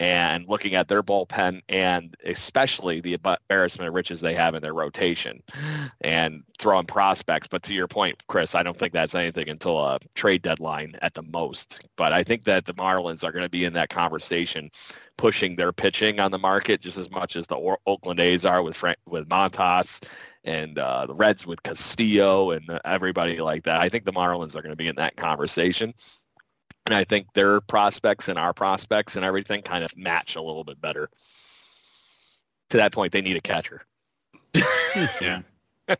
[0.00, 4.74] and looking at their bullpen and especially the embarrassment of riches they have in their
[4.74, 5.42] rotation
[6.00, 7.46] and throwing prospects.
[7.46, 11.14] But to your point, Chris, I don't think that's anything until a trade deadline at
[11.14, 11.86] the most.
[11.96, 14.70] But I think that the Marlins are going to be in that conversation
[15.18, 18.76] pushing their pitching on the market just as much as the Oakland A's are with
[18.76, 20.02] Frank, with Montas
[20.46, 23.80] and uh, the Reds with Castillo and uh, everybody like that.
[23.80, 25.92] I think the Marlins are going to be in that conversation.
[26.86, 30.62] And I think their prospects and our prospects and everything kind of match a little
[30.64, 31.10] bit better.
[32.70, 33.82] to that point, they need a catcher.
[35.20, 35.42] Yeah.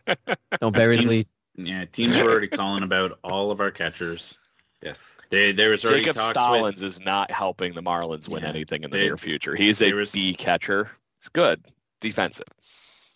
[0.61, 1.27] Don't bury the Teams- lead.
[1.59, 4.39] Yeah, teams were already calling about all of our catchers.
[4.83, 5.03] Yes.
[5.31, 8.49] They, there was already Jacob talks Stallings with, is not helping the Marlins win Yeah.
[8.51, 9.55] anything in the They- near future.
[9.57, 10.91] He's a there was- B catcher.
[11.19, 11.65] It's good.
[12.01, 12.47] Defensive.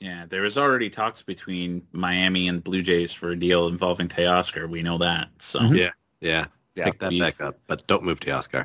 [0.00, 4.68] Yeah, there was already talks between Miami and Blue Jays for a deal involving Teoscar.
[4.68, 5.28] We know that.
[5.38, 5.76] So Mhm.
[5.76, 5.90] Yeah.
[6.20, 6.46] Yeah.
[6.74, 6.84] Yeah.
[6.84, 8.64] Pick that back up, but don't move Teoscar.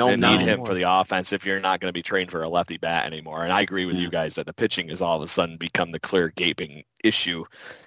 [0.00, 2.42] No, no need him for the offense if you're not going to be trained for
[2.42, 3.44] a lefty bat anymore.
[3.44, 4.02] And I agree with Yeah.
[4.02, 7.44] you guys that the pitching has all of a sudden become the clear gaping issue.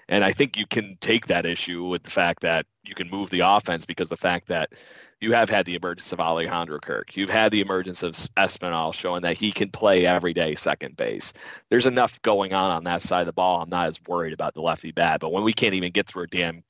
[0.09, 3.29] And I think you can take that issue with the fact that you can move
[3.29, 4.73] the offense because the fact that
[5.21, 7.15] you have had the emergence of Alejandro Kirk.
[7.15, 11.31] You've had the emergence of Espinal showing that he can play every day second base.
[11.69, 13.61] There's enough going on on that side of the ball.
[13.61, 15.21] I'm not as worried about the lefty bat.
[15.21, 16.61] But when we can't even get through a damn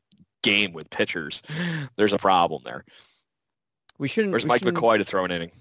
[0.44, 1.42] game with pitchers,
[1.96, 2.86] there's a problem there.
[3.98, 4.32] We shouldn't.
[4.32, 5.52] Where's we Mike shouldn't- McCoy to throw an inning?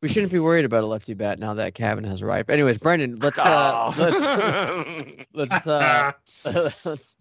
[0.00, 2.50] We shouldn't be worried about a lefty bat now that Cavan has arrived.
[2.50, 6.12] Anyways, Brendan, let's uh, let's let's uh,
[6.44, 7.14] let's, let's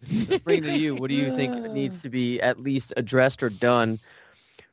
[0.43, 0.95] bring it to you.
[0.95, 3.99] What do you think needs to be at least addressed or done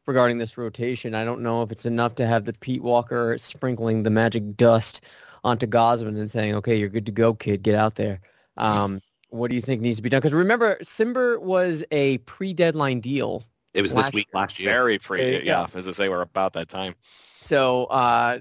[0.07, 1.15] regarding this rotation?
[1.15, 5.03] I don't know if it's enough to have the Pete Walker sprinkling the magic dust
[5.45, 7.63] onto Gausman and saying, "Okay, you're good to go, kid.
[7.63, 8.19] Get out there."
[8.57, 10.19] Um, what do you think needs to be done?
[10.19, 14.69] Because remember, Cimber was a pre-deadline deal, It was Last this week last year.
[14.71, 15.21] Very free.
[15.21, 16.95] There you Yeah, as I say, we're about that time.
[17.03, 18.39] so uh,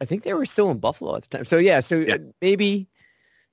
[0.00, 1.44] I think they were still in Buffalo at the time.
[1.44, 2.18] So yeah, so Yeah.
[2.42, 2.88] maybe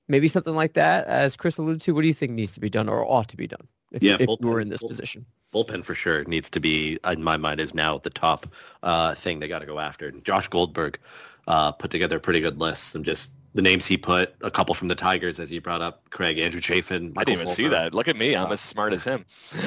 [0.08, 1.94] maybe something like that, as Chris alluded to.
[1.94, 4.16] What do you think needs to be done or ought to be done if, Yeah,
[4.20, 5.24] if both- you were in this both- position?
[5.54, 8.46] bullpen for sure needs to be in my mind is now the top
[8.82, 10.10] uh, thing they got to go after.
[10.10, 10.98] Josh Goldberg
[11.46, 12.94] uh, put together a pretty good list.
[12.94, 16.08] And just the names he put, a couple from the Tigers, as you brought up,
[16.10, 17.92] Craig, Andrew Chafin, I didn't even see that.
[17.92, 18.34] Look at me.
[18.34, 19.26] I'm Uh, as smart as him.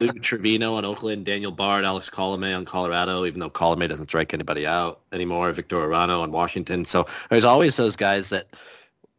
[0.00, 4.34] Luke Trivino on Oakland, Daniel Bard, Alex Colomé on Colorado, even though Colomé doesn't strike
[4.34, 6.84] anybody out anymore, Victor Arano on Washington.
[6.84, 8.48] So there's always those guys that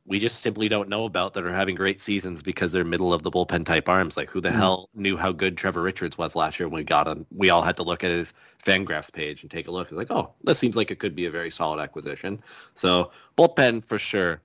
[0.08, 3.24] we just simply don't know about that are having great seasons because they're middle of
[3.24, 4.16] the bullpen type arms.
[4.16, 4.56] Like who the Mhm.
[4.56, 7.26] hell knew how good Trevor Richards was last year when we got him?
[7.32, 9.88] We all had to look at his Fangraphs page and take a look.
[9.88, 12.42] It's like, oh, this seems like it could be a very solid acquisition.
[12.76, 14.42] So bullpen for sure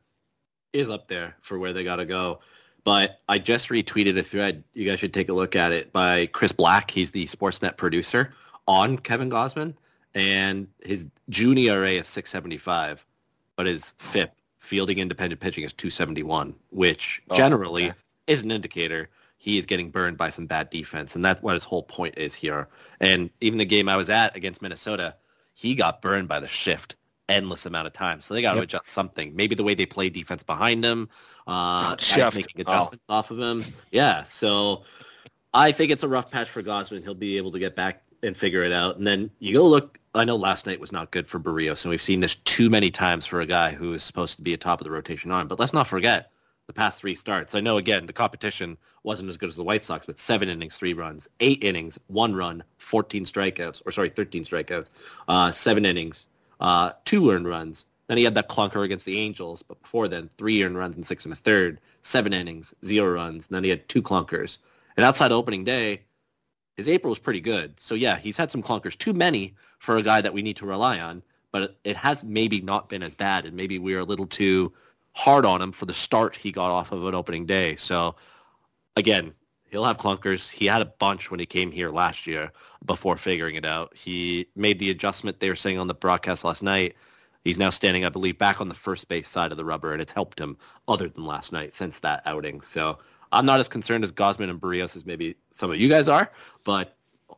[0.73, 2.41] is up there for where they got to go.
[2.85, 4.65] But I just retweeted a thread.
[4.73, 6.91] You guys should take a look at it by Chris Black.
[6.91, 8.33] He's the Sportsnet producer
[8.67, 9.75] on Kevin Gausman,
[10.15, 13.05] and his June ERA is 675,
[13.57, 17.99] but his FIP, fielding independent pitching, is 271, which Oh, generally okay.
[18.27, 21.65] is an indicator he is getting burned by some bad defense, and that's what his
[21.65, 22.69] whole point is here.
[23.01, 25.17] And even the game I was at against Minnesota,
[25.55, 26.97] he got burned by the shift
[27.31, 28.21] endless amount of time.
[28.21, 28.65] So they got to Yep.
[28.65, 29.35] adjust something.
[29.35, 31.09] Maybe the way they play defense behind him,
[31.47, 32.37] uh, guys shift.
[32.37, 32.91] making Oh.
[33.09, 33.65] off of him.
[33.93, 34.83] Yeah, so
[35.55, 37.03] I think it's a rough patch for Gausman.
[37.03, 38.99] He'll be able to get back and figure it out.
[38.99, 39.99] And then you go look.
[40.15, 42.91] I know last night was not good for Berrios, and we've seen this too many
[42.91, 45.47] times for a guy who is supposed to be a top of the rotation arm.
[45.47, 46.33] But let's not forget
[46.67, 47.55] the past three starts.
[47.55, 50.77] I know again the competition wasn't as good as the White Sox, but seven innings,
[50.77, 54.91] three runs, eight innings, one run, 14 strikeouts, or sorry, 13 strikeouts,
[55.29, 56.27] uh, seven innings,
[56.59, 57.87] uh, two earned runs.
[58.09, 61.07] Then he had that clunker against the Angels, but before then, three earned runs and
[61.07, 63.47] six and a third, seven innings, zero runs.
[63.47, 64.59] And then he had two clunkers.
[64.97, 66.03] And outside opening day,
[66.77, 67.79] his April was pretty good.
[67.79, 70.67] So yeah, he's had some clunkers, too many for a guy that we need to
[70.67, 71.23] rely on.
[71.51, 74.73] But it has maybe not been as bad, and maybe we are a little too
[75.13, 77.75] hard on him for the start he got off of an opening day.
[77.75, 78.15] So
[78.97, 79.33] again,
[79.69, 80.49] he'll have clunkers.
[80.49, 82.53] He had a bunch when he came here last year
[82.85, 83.93] before figuring it out.
[83.97, 86.95] He made the adjustment they were saying on the broadcast last night.
[87.43, 90.03] He's now standing, I believe, back on the first base side of the rubber, and
[90.03, 92.61] it's helped him other than last night since that outing.
[92.61, 92.99] So
[93.33, 96.31] I'm not as concerned as Gausman and Berrios as maybe some of you guys are,
[96.65, 96.97] but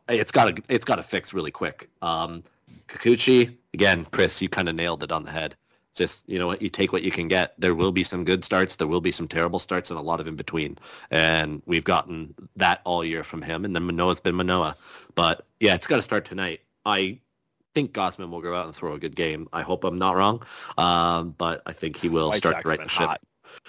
[0.09, 1.89] it's got to it's got to fix really quick.
[2.01, 2.43] Um,
[2.87, 5.55] Kikuchi, again, Chris, you kind of nailed it on the head.
[5.93, 7.53] Just you know what, you take what you can get.
[7.59, 10.19] There will be some good starts, there will be some terrible starts, and a lot
[10.19, 10.77] of in between.
[11.11, 13.63] And we've gotten that all year from him.
[13.63, 14.75] And then Manoah's been Manoah,
[15.13, 16.61] but yeah, it's got to start tonight.
[16.85, 17.19] I
[17.73, 19.47] think Gausman will go out and throw a good game.
[19.53, 20.43] I hope I'm not wrong,
[20.77, 23.07] um, but I think he will White start Sox to right the ship.
[23.07, 23.21] hot.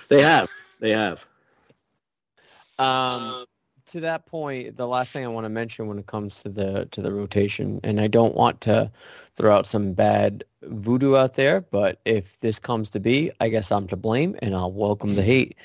[0.08, 0.48] They have,
[0.80, 1.26] they have.
[2.78, 3.44] Um,
[3.86, 6.88] to that point, the last thing I want to mention when it comes to the
[6.92, 8.90] to the rotation, and I don't want to
[9.34, 13.70] throw out some bad voodoo out there, but if this comes to be, I guess
[13.70, 15.56] I'm to blame, and I'll welcome the hate.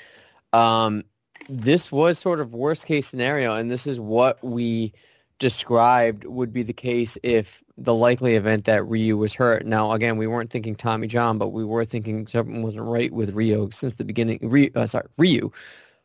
[0.52, 1.04] Um,
[1.48, 4.92] this was sort of worst case scenario, and this is what we
[5.38, 9.64] described would be the case if the likely event that Ryu was hurt.
[9.64, 13.30] Now, again, we weren't thinking Tommy John, but we were thinking something wasn't right with
[13.30, 14.38] Rio since the beginning.
[14.42, 15.50] Ryu, uh, sorry, Ryu,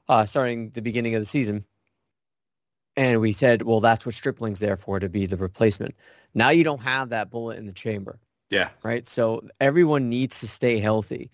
[0.08, 1.66] uh, starting the beginning of the season.
[2.98, 5.96] And we said, well, that's what Stripling's there for, to be the replacement.
[6.34, 8.20] Now you don't have that bullet in the chamber,
[8.50, 8.70] Yeah.
[8.84, 9.08] right?
[9.08, 11.30] So everyone needs to stay healthy.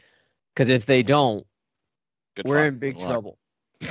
[0.54, 1.46] Because if they don't,
[2.36, 3.38] Good we're in big trouble.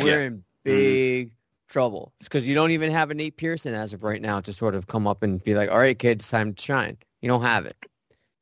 [0.01, 1.33] We're in big
[1.69, 2.13] trouble.
[2.21, 4.87] Because you don't even have a Nate Pearson as of right now to sort of
[4.89, 6.97] come up and be like, all right, kids, time to shine.
[7.23, 7.77] You don't have it.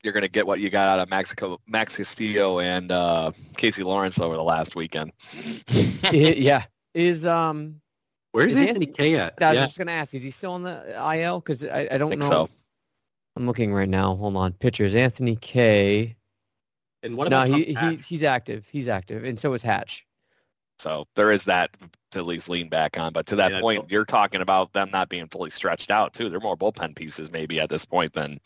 [0.03, 3.83] You're going to get what you got out of Mexico, Max Castillo and uh, Casey
[3.83, 5.13] Lawrence over the last weekend.
[5.69, 6.65] It- yeah.
[6.95, 7.81] Is um
[8.33, 9.35] Where's Is Anthony Anthony- Kay at?
[9.43, 9.65] I was Yeah.
[9.67, 11.41] just gonna ask, is he still on the IL?
[11.41, 12.29] Because I, I don't I think know.
[12.29, 12.49] so.
[13.37, 14.15] I'm looking right now.
[14.17, 14.53] Hold on.
[14.55, 14.95] Pitchers.
[14.95, 16.17] Anthony Kay.
[17.03, 18.07] And what No, about he, he Hatch?
[18.07, 18.67] he's active.
[18.71, 19.25] He's active.
[19.25, 20.05] And so is Hatch.
[20.81, 21.71] So there is that
[22.13, 23.13] to at least lean back on.
[23.13, 26.13] But to that Yeah, point, don't- you're talking about them not being fully stretched out
[26.15, 26.29] too.
[26.29, 28.41] They're more bullpen pieces maybe at this point than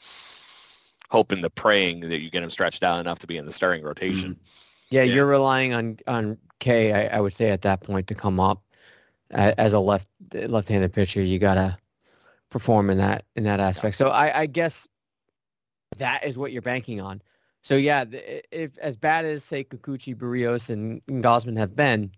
[1.11, 3.83] hoping to praying that you get them stretched out enough to be in the starting
[3.85, 4.31] rotation.
[4.35, 4.43] Mm-hmm.
[4.91, 5.15] Yeah, Yeah.
[5.15, 6.93] you're relying on on Kay.
[6.93, 8.72] I, I would say at that point to come up a-
[9.33, 11.23] as a left left-handed pitcher.
[11.23, 11.79] You gotta
[12.51, 13.97] perform in that in that aspect.
[13.97, 14.87] So I, I guess
[15.99, 17.23] that is what you're banking on.
[17.63, 22.11] So yeah, if as bad as say Kikuchi, Berrios, and, and Gausman have been,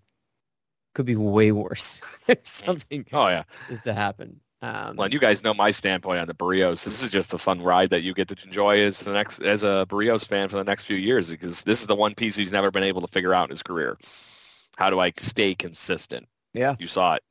[0.94, 3.44] could be way worse if something Oh yeah.
[3.70, 4.40] is to happen.
[4.62, 6.84] Um, Well, and you guys know my standpoint on the Berrios.
[6.84, 9.62] This is just a fun ride that you get to enjoy as the next as
[9.62, 12.52] a Berrios fan for the next few years because this is the one piece he's
[12.52, 13.98] never been able to figure out in his career.
[14.76, 16.26] How do I stay consistent?
[16.54, 16.76] Yeah.
[16.78, 17.22] You saw it.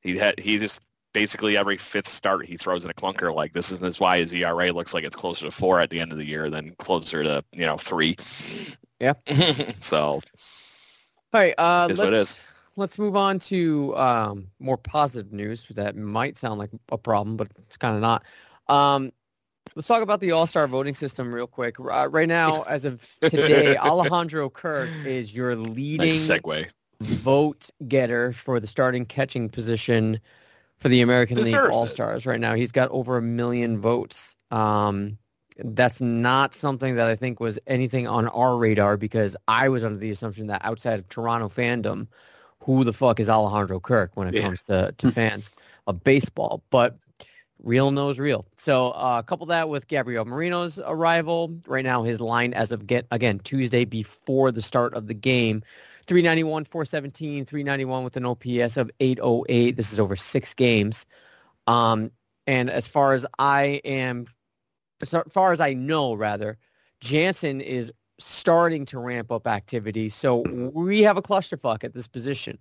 [0.00, 0.80] He had he just
[1.12, 4.32] basically every fifth start he throws in a clunker like this is this why his
[4.32, 7.22] ERA looks like it's closer to four at the end of the year than closer
[7.22, 8.16] to, you know, three.
[9.00, 9.14] Yeah.
[9.80, 10.20] so All
[11.32, 12.38] right, uh, let's
[12.76, 15.66] let's move on to um, more positive news.
[15.70, 18.24] That might sound like a problem, but it's kind of not.
[18.68, 19.12] Um,
[19.74, 21.78] let's talk about the All Star voting system real quick.
[21.80, 26.68] Uh, right now, as of today, Alejandro Kirk is your leading nice segue.
[27.00, 30.18] Vote getter for the starting catching position
[30.78, 31.72] for the American League Deserves it.
[31.72, 32.54] All Stars right now.
[32.54, 34.36] He's got over a million votes.
[34.50, 35.16] Um,
[35.58, 39.98] that's not something that I think was anything on our radar because I was under
[39.98, 42.08] the assumption that outside of Toronto fandom,
[42.60, 44.42] who the fuck is Alejandro Kirk when it Yeah.
[44.42, 45.50] comes to, to fans
[45.86, 46.62] of baseball?
[46.70, 46.96] But
[47.62, 48.46] real knows real.
[48.56, 51.56] So uh, couple that with Gabriel Moreno's arrival.
[51.66, 55.62] Right now, his line as of get again Tuesday before the start of the game
[56.08, 59.76] 391, 417, 391 with an OPS of 808.
[59.76, 61.04] This is over six games.
[61.66, 62.10] Um,
[62.46, 64.26] and as far as I am,
[65.02, 66.56] as far as I know, rather,
[67.00, 70.08] Jansen is starting to ramp up activity.
[70.08, 72.58] So we have a clusterfuck at this position.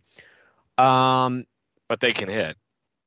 [0.77, 1.45] Um,
[1.87, 2.57] But they can hit.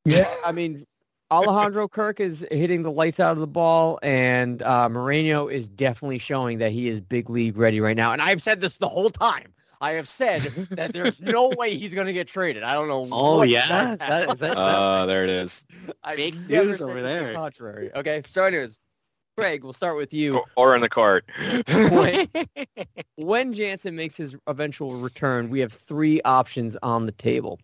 [0.06, 0.86] yeah, I mean,
[1.30, 6.18] Alejandro Kirk is hitting the lights out of the ball, and uh, Moreno is definitely
[6.18, 8.12] showing that he is big league ready right now.
[8.12, 9.52] And I've said this the whole time.
[9.80, 12.62] I have said that there's no way he's going to get traded.
[12.62, 13.08] I don't know.
[13.10, 13.60] Oh, yeah?
[13.62, 15.64] has Is that- that- Uh, there it is.
[16.04, 17.34] I've fake never news said over the there?
[17.34, 17.90] Contrary.
[17.94, 18.76] Okay, so anyways,
[19.36, 20.36] Craig, we'll start with you.
[20.38, 21.24] Or- Or in the cart.
[21.66, 22.28] when,
[23.16, 27.58] when Jansen makes his eventual return, we have three options on the table.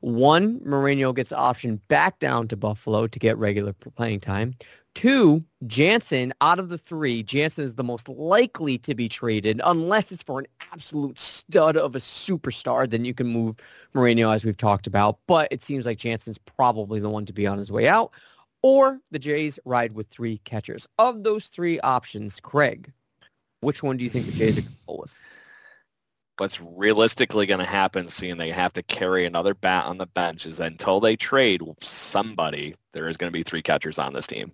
[0.00, 4.54] One, Moreno gets optioned back down to Buffalo to get regular playing time.
[4.98, 10.10] Two, Jansen, out of the three, Jansen is the most likely to be traded unless
[10.10, 12.90] it's for an absolute stud of a superstar.
[12.90, 13.54] Then you can move
[13.94, 15.20] Moreno, as we've talked about.
[15.28, 18.10] But it seems like Jansen's probably the one to be on his way out.
[18.62, 20.88] Or the Jays ride with three catchers.
[20.98, 22.92] Of those three options, Craig,
[23.60, 25.18] which one do you think the Jays are going to go with?
[26.38, 30.46] What's realistically going to happen, seeing they have to carry another bat on the bench,
[30.46, 34.52] is until they trade somebody, there is going to be three catchers on this team.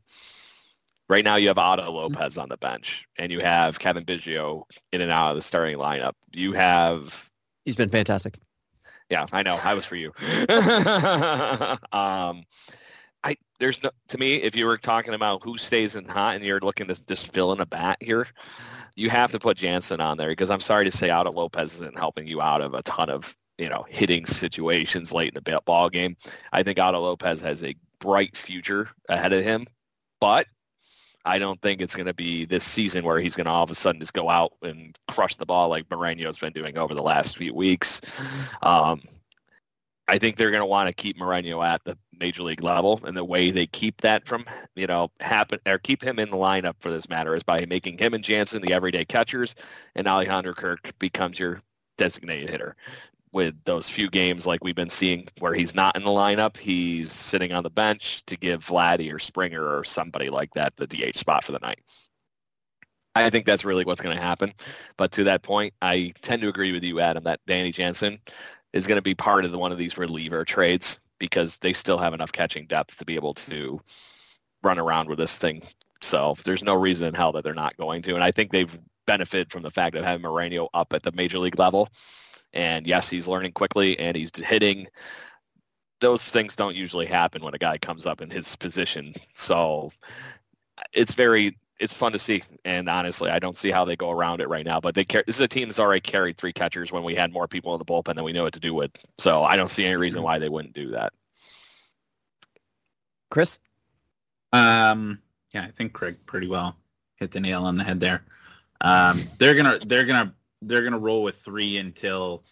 [1.09, 4.63] Right now, you have Otto Lopez on the bench, and you have Cavan Biggio
[4.93, 6.15] in and out of the starting lineup.
[6.33, 7.31] You have
[7.65, 8.39] He's been fantastic.
[9.11, 9.59] Yeah, I know.
[9.63, 10.13] I was for you.
[11.93, 12.45] um,
[13.23, 16.45] I there's no to me if you were talking about who stays in hot and
[16.45, 18.27] you're looking to just fill in a bat here,
[18.97, 21.99] you have to put Jansen on there because I'm sorry to say, Otto Lopez isn't
[21.99, 25.89] helping you out of a ton of you know hitting situations late in the ball
[25.89, 26.17] game.
[26.53, 29.67] I think Otto Lopez has a bright future ahead of him,
[30.21, 30.47] but
[31.25, 33.71] I don't think it's going to be this season where he's going to all of
[33.71, 37.03] a sudden just go out and crush the ball like Moreno's been doing over the
[37.03, 38.01] last few weeks.
[38.63, 39.01] Um,
[40.07, 43.17] I think they're going to want to keep Moreno at the major league level, and
[43.17, 44.45] the way they keep that from
[44.77, 47.99] you know happen or keep him in the lineup for this matter is by making
[47.99, 49.55] him and Jansen the everyday catchers,
[49.95, 51.63] and Alejandro Kirk becomes your
[51.97, 52.77] designated hitter.
[53.33, 57.11] With those few games like we've been seeing where he's not in the lineup, he's
[57.11, 61.17] sitting on the bench to give Vladdy or Springer or somebody like that the DH
[61.17, 61.81] spot for the night.
[63.17, 64.53] I think that's really what's going to happen.
[64.97, 68.19] But to that point, I tend to agree with you, Adam, that Danny Jansen
[68.75, 71.97] is going to be part of the, one of these reliever trades because they still
[71.97, 73.81] have enough catching depth to be able to
[74.63, 75.63] run around with this thing.
[76.03, 78.15] So there's no reason in hell that they're not going to.
[78.15, 81.39] And I think they've benefited from the fact of having Moreno up at the major
[81.39, 81.89] league level.
[82.53, 84.89] And yes, he's learning quickly and he's hitting.
[86.01, 89.15] Those things don't usually happen when a guy comes up in his position.
[89.35, 89.93] So
[90.93, 92.43] it's very it's fun to see.
[92.65, 94.81] And honestly, I don't see how they go around it right now.
[94.81, 97.33] But they care this is a team that's already carried three catchers when we had
[97.33, 98.91] more people in the bullpen than we knew what to do with.
[99.19, 101.13] So I don't see any reason why they wouldn't do that.
[103.31, 103.59] Chris?
[104.53, 105.19] Um,
[105.53, 106.77] yeah, I think Craig pretty well
[107.17, 108.23] hit the nail on the head there.
[108.81, 112.43] Um, they're gonna they're gonna they're gonna roll with three until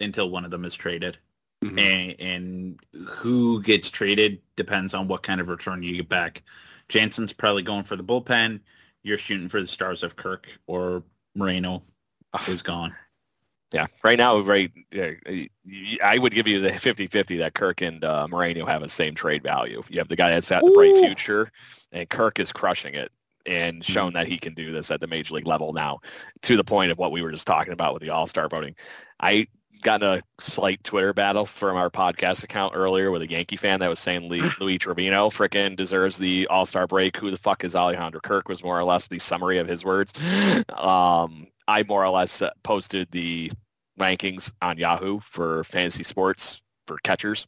[0.00, 1.16] until one of them is traded.
[1.62, 1.78] Mm-hmm.
[1.78, 6.42] And, and who gets traded depends on what kind of return you get back.
[6.92, 8.60] Jansen's probably going for the bullpen.
[9.02, 11.02] You're shooting for the stars of Kirk or
[11.34, 11.82] Moreno
[12.46, 12.94] is gone.
[13.72, 14.70] Yeah, right now, right,
[16.04, 19.42] I would give you the 50-50 that Kirk and uh, Moreno have the same trade
[19.42, 19.82] value.
[19.88, 21.50] You have the guy that's at the bright future,
[21.92, 23.10] and Kirk is crushing it
[23.46, 23.90] and mm-hmm.
[23.90, 26.00] shown that he can do this at the major league level now,
[26.42, 28.76] to the point of what we were just talking about with the All-Star voting.
[29.18, 29.46] I
[29.82, 33.88] got a slight Twitter battle from our podcast account earlier with a Yankee fan that
[33.88, 37.16] was saying Luis Trevino fricking deserves the All-Star break.
[37.16, 40.12] Who the fuck is Alejandro Kirk was more or less the summary of his words.
[40.76, 43.52] Um, I more or less posted the
[44.00, 47.46] rankings on Yahoo for fantasy sports for catchers,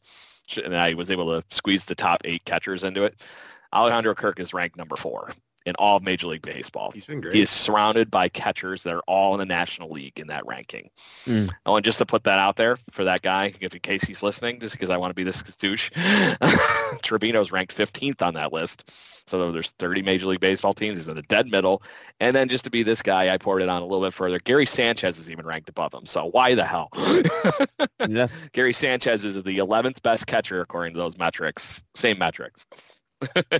[0.63, 3.25] and I was able to squeeze the top eight catchers into it.
[3.73, 5.31] Alejandro Kirk is ranked number four
[5.65, 6.91] in all of Major League Baseball.
[6.91, 7.35] He's been great.
[7.35, 10.89] He is surrounded by catchers that are all in the National League in that ranking.
[11.25, 11.49] Mm.
[11.65, 14.21] I want just to put that out there for that guy, if in case he's
[14.21, 15.89] listening, just because I want to be this douche.
[17.03, 18.91] Trevino's ranked 15th on that list.
[19.27, 20.99] So there's 30 Major League Baseball teams.
[20.99, 21.81] He's in the dead middle.
[22.19, 24.37] And then just to be this guy, I poured it on a little bit further.
[24.39, 26.05] Gary Sanchez is even ranked above him.
[26.05, 26.89] So why the hell?
[28.07, 28.27] yeah.
[28.53, 31.83] Gary Sanchez is the 11th best catcher according to those metrics.
[31.95, 32.67] Same metrics.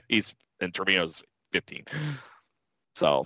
[0.08, 1.22] he's and Trevino's
[1.56, 1.86] 15.
[2.98, 3.26] So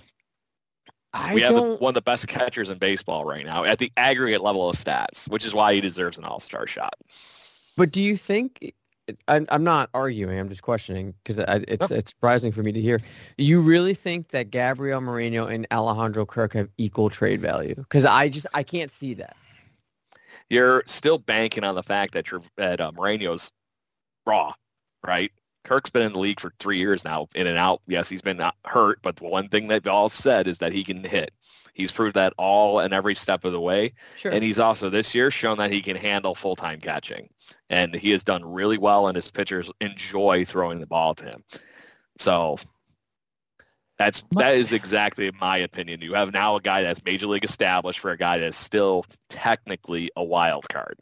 [1.12, 4.40] I we have one of the best catchers in baseball right now at the aggregate
[4.40, 6.94] level of stats, which is why he deserves an all-star shot.
[7.76, 8.72] But do you think?
[9.26, 10.38] I, am not arguing.
[10.38, 13.00] I'm just questioning because it's it's surprising for me to hear.
[13.36, 17.74] You really think that Gabriel Moreno and Alejandro Kirk have equal trade value?
[17.74, 19.34] Because I just I can't see that.
[20.48, 23.50] You're still banking on the fact that you're that uh, Moreno's
[24.24, 24.52] raw,
[25.04, 25.32] right?
[25.70, 27.80] Kirk's been in the league for three years now, in and out.
[27.86, 30.82] Yes, he's been uh, hurt, but the one thing they've all said is that he
[30.82, 31.30] can hit.
[31.74, 33.92] He's proved that all and every step of the way.
[34.16, 34.32] Sure.
[34.32, 37.28] And he's also this year shown that he can handle full-time catching.
[37.68, 41.44] And he has done really well, and his pitchers enjoy throwing the ball to him.
[42.18, 42.58] So
[43.96, 46.00] that's that is exactly my opinion.
[46.00, 50.10] You have now a guy that's major league established for a guy that's still technically
[50.16, 50.96] a wild card.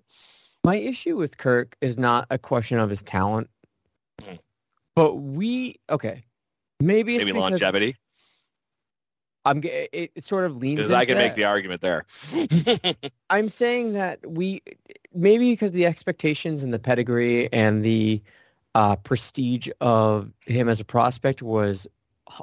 [0.62, 3.48] My issue with Kirk is not a question of his talent.
[4.99, 6.24] But we okay,
[6.80, 7.94] maybe maybe longevity.
[9.44, 11.22] I'm it, it sort of leans because I can that.
[11.22, 12.05] make the argument there.
[13.30, 14.61] I'm saying that we
[15.14, 18.20] maybe because the expectations and the pedigree and the
[18.74, 21.86] uh, prestige of him as a prospect was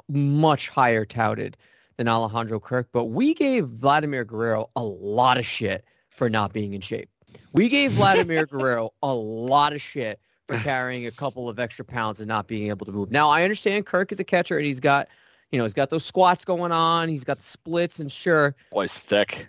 [0.08, 1.58] much higher touted
[1.98, 6.72] than Alejandro Kirk, but we gave Vladimir Guerrero a lot of shit for not being
[6.72, 7.10] in shape.
[7.52, 12.20] We gave Vladimir Guerrero a lot of shit for carrying a couple of extra pounds
[12.20, 13.10] and not being able to move.
[13.10, 15.08] Now I understand Kirk is a catcher and he's got,
[15.50, 17.08] you know, he's got those squats going on.
[17.08, 18.54] He's got the splits and sure.
[18.70, 19.48] Boy's thick.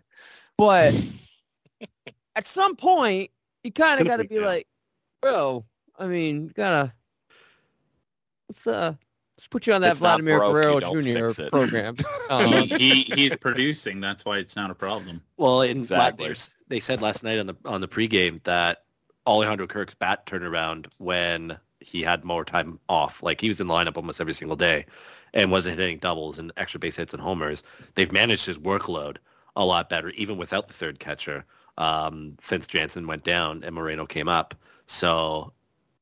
[0.58, 0.94] But
[2.36, 3.30] at some point,
[3.64, 4.68] you kind of got to be like,
[5.22, 5.66] bro.
[6.00, 6.94] I mean, gotta
[8.48, 8.94] let's uh
[9.38, 11.50] let's put you on that it's Vladimir Guerrero Jr.
[11.50, 11.96] program.
[12.30, 14.02] Um, he he's producing.
[14.02, 15.22] That's why it's not a problem.
[15.38, 16.36] Well, in exactly.
[16.68, 18.84] they said last night on the on the pregame that
[19.28, 23.22] Alejandro Kirk's bat turnaround when he had more time off.
[23.22, 24.86] Like he was in the lineup almost every single day
[25.34, 27.62] and wasn't hitting doubles and extra base hits and homers.
[27.96, 29.18] They've managed his workload
[29.56, 31.46] a lot better, even without the third catcher,
[31.78, 34.56] um, since Jansen went down and Moreno came up.
[34.88, 35.52] So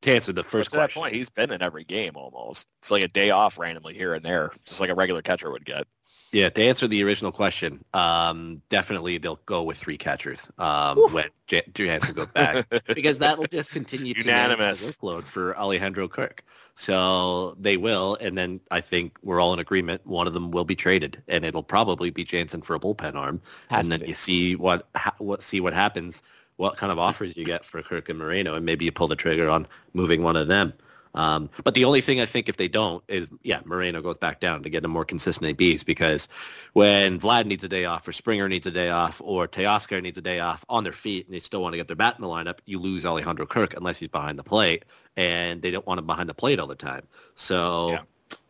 [0.01, 2.67] to answer the first to question, that point, he's been in every game almost.
[2.79, 5.65] It's like a day off randomly here and there, just like a regular catcher would
[5.65, 5.87] get.
[6.31, 11.29] Yeah, to answer the original question, um, definitely they'll go with three catchers um, when
[11.47, 16.43] J- goes back because that will just continue to unanimous workload for Alejandro Kirk.
[16.75, 20.05] So they will, and then I think we're all in agreement.
[20.05, 23.41] One of them will be traded, and it'll probably be Jansen for a bullpen arm,
[23.69, 24.07] Has and then be.
[24.07, 26.21] you see what ha- what see what happens,
[26.57, 29.15] what kind of offers you get for Kirk and Moreno, and maybe you pull the
[29.15, 30.73] trigger on moving one of them.
[31.15, 34.39] Um, but the only thing I think if they don't is, yeah, Moreno goes back
[34.39, 36.27] down to get a more consistent ABs because
[36.73, 40.17] when Vlad needs a day off or Springer needs a day off or Teoscar needs
[40.17, 42.21] a day off on their feet and they still want to get their bat in
[42.21, 44.85] the lineup, you lose Alejandro Kirk unless he's behind the plate
[45.17, 47.07] and they don't want him behind the plate all the time.
[47.35, 48.01] So yeah.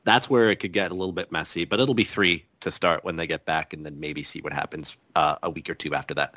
[0.04, 1.66] that's where it could get a little bit messy.
[1.66, 4.52] But it'll be three to start when they get back, and then maybe see what
[4.52, 6.36] happens uh, a week or two after that.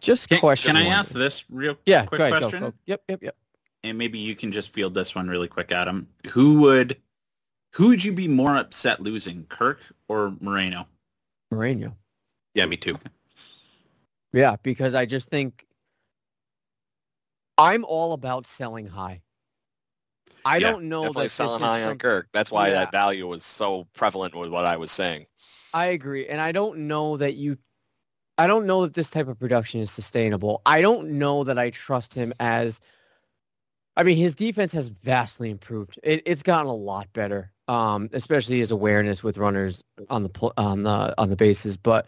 [0.00, 0.74] Just Can, question.
[0.74, 0.92] can I one.
[0.92, 2.60] ask this real Yeah, quick ahead, question?
[2.60, 2.76] Go, go.
[2.84, 3.36] Yep, yep, yep.
[3.86, 6.08] And maybe you can just field this one really quick, Adam.
[6.30, 6.96] Who would
[7.72, 9.78] who would you be more upset losing, Kirk
[10.08, 10.88] or Moreno?
[11.52, 11.96] Moreno.
[12.54, 12.98] Yeah, me too.
[14.32, 15.66] Yeah, because I just think
[17.58, 19.22] I'm all about selling high.
[20.44, 22.28] I Yeah, don't know Definitely that this selling is high on some- Kirk.
[22.32, 22.74] That's why Yeah.
[22.74, 25.26] that value was so prevalent with what I was saying.
[25.74, 27.56] I agree, and I don't know that you.
[28.38, 30.60] I don't know that this type of production is sustainable.
[30.66, 32.80] I don't know that I trust him as.
[33.96, 35.98] I mean, his defense has vastly improved.
[36.02, 40.82] It, it's gotten a lot better, um, especially his awareness with runners on the on
[40.82, 41.76] the on the bases.
[41.76, 42.06] But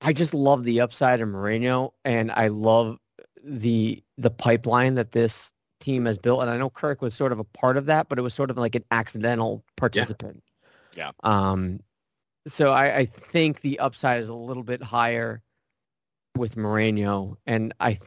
[0.00, 2.98] I just love the upside of Moreno, and I love
[3.42, 6.42] the the pipeline that this team has built.
[6.42, 8.50] And I know Kirk was sort of a part of that, but it was sort
[8.50, 10.42] of like an accidental participant.
[10.96, 11.10] Yeah.
[11.22, 11.80] Um,
[12.46, 15.42] so I, I think the upside is a little bit higher
[16.36, 17.98] with Moreno, and I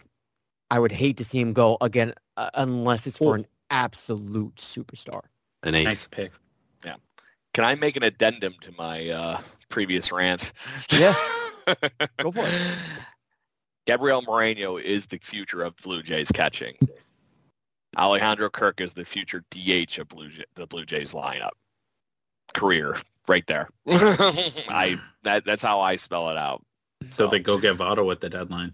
[0.70, 5.22] I would hate to see him go again uh, unless it's for an absolute superstar.
[5.63, 5.86] An ace.
[5.86, 6.32] Nice pick.
[6.84, 6.95] Yeah.
[7.53, 10.53] Can I make an addendum to my uh, previous rant?
[10.91, 11.15] Yeah.
[12.18, 12.53] Go for it.
[13.86, 16.76] Gabriel Moreno is the future of Blue Jays catching.
[17.97, 21.51] Alejandro Kirk is the future DH of Blue Jay, the Blue Jays lineup.
[22.53, 22.97] Career,
[23.28, 23.70] right there.
[23.88, 26.63] I that that's how I spell it out.
[27.09, 28.74] So they go get Votto at the deadline.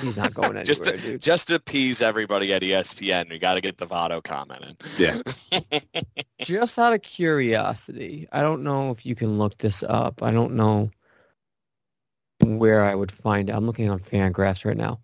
[0.00, 1.22] He's not going anywhere, just to, dude.
[1.22, 4.76] just to appease everybody at ESPN, we got to get the Votto comment in.
[4.98, 5.22] Yeah.
[6.40, 10.22] Just out of curiosity, I don't know if you can look this up.
[10.22, 10.90] I don't know
[12.40, 13.52] where I would find it.
[13.52, 14.98] I'm looking on Fangraphs right now.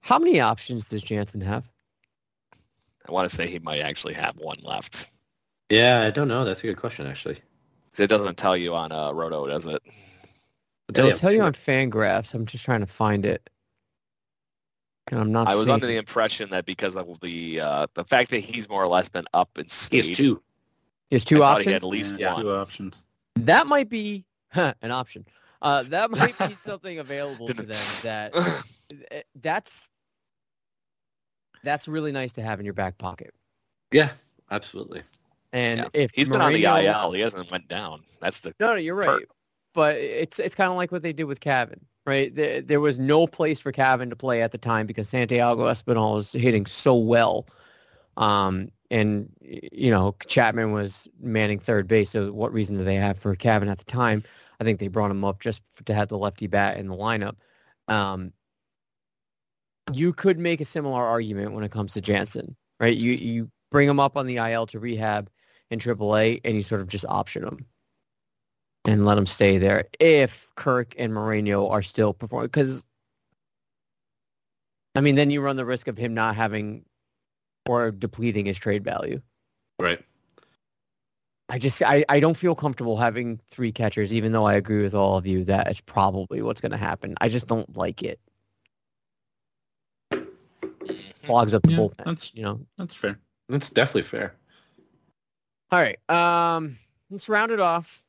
[0.00, 1.68] How many options does Jansen have?
[3.08, 5.08] I want to say he might actually have one left.
[5.68, 6.44] Yeah, I don't know.
[6.44, 7.40] That's a good question, actually.
[7.98, 9.82] It doesn't tell you on uh, Roto, does it?
[10.90, 12.34] It'll tell you on Fangraphs.
[12.34, 13.50] I'm just trying to find it.
[15.08, 18.04] And I'm not I was seeing under the impression that because of the uh, the
[18.04, 20.06] fact that he's more or less been up and He stayed.
[20.08, 20.42] has two.
[21.10, 21.72] There's two I thought he options.
[21.74, 22.42] had at least Yeah, one.
[22.42, 23.04] Two options.
[23.36, 25.24] That might be an option.
[25.62, 28.34] Uh, that might be something available to them that
[29.10, 29.90] eh, that's
[31.62, 33.32] that's really nice to have in your back pocket.
[33.92, 34.10] Yeah,
[34.50, 35.02] absolutely.
[35.52, 35.88] And Yeah.
[35.92, 37.12] if He's been on the IL.
[37.12, 38.02] He hasn't went down.
[38.20, 39.08] That's the No, no, you're right.
[39.08, 39.28] Hurt.
[39.72, 42.34] But it's it's kind of like what they did with Cavan, right?
[42.34, 46.14] There, there was no place for Cavan to play at the time because Santiago Espinal
[46.14, 47.46] was hitting so well,
[48.16, 52.10] um, and you know Chapman was manning third base.
[52.10, 54.22] So what reason do they have for Cavan at the time?
[54.60, 57.36] I think they brought him up just to have the lefty bat in the lineup.
[57.88, 58.32] Um,
[59.92, 62.96] you could make a similar argument when it comes to Jansen, right?
[62.96, 65.28] You you bring him up on the IL to rehab
[65.70, 67.66] in AAA, and you sort of just option him
[68.86, 72.46] and let him stay there if Kirk and Moreno are still performing.
[72.46, 72.84] Because,
[74.94, 76.84] I mean, then you run the risk of him not having
[77.68, 79.20] or depleting his trade value.
[79.80, 80.02] Right.
[81.48, 84.94] I just I, I don't feel comfortable having three catchers, even though I agree with
[84.94, 87.14] all of you that it's probably what's going to happen.
[87.20, 88.20] I just don't like it.
[91.24, 91.96] Clogs up the Yeah, bullpen.
[92.04, 92.60] that's- you know.
[92.78, 93.18] That's fair.
[93.48, 94.34] That's definitely fair.
[95.70, 95.98] All right.
[96.10, 96.78] Um,
[97.10, 98.02] let's round it off.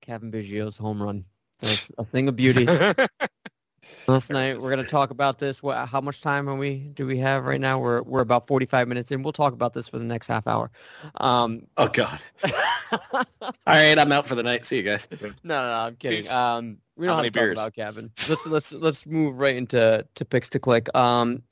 [0.00, 1.24] Cavan Biggio's home run.
[1.60, 2.66] That's a thing of beauty.
[4.06, 5.62] Last night we're going to talk about this.
[5.62, 6.76] What, how much time are we?
[6.94, 7.78] Do we have right now?
[7.78, 9.22] We're we're about forty five minutes in.
[9.22, 10.70] We'll talk about this for the next half hour.
[11.16, 12.20] Um, Oh God.
[13.12, 13.24] All
[13.66, 14.64] right, I'm out for the night.
[14.64, 15.06] See you guys.
[15.20, 16.22] no, no, I'm kidding.
[16.22, 16.30] Peace.
[16.30, 18.10] Um, we don't have many to talk about Cavan.
[18.28, 20.94] Let's let's let's move right into to picks to click.
[20.94, 21.42] Um,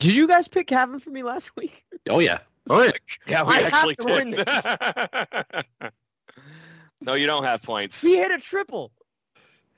[0.00, 1.84] did you guys pick Cavan for me last week?
[2.08, 2.38] Oh yeah.
[2.70, 2.92] Oh yeah.
[3.26, 5.92] yeah, we I actually did.
[7.04, 8.00] no, you don't have points.
[8.00, 8.90] He hit a triple.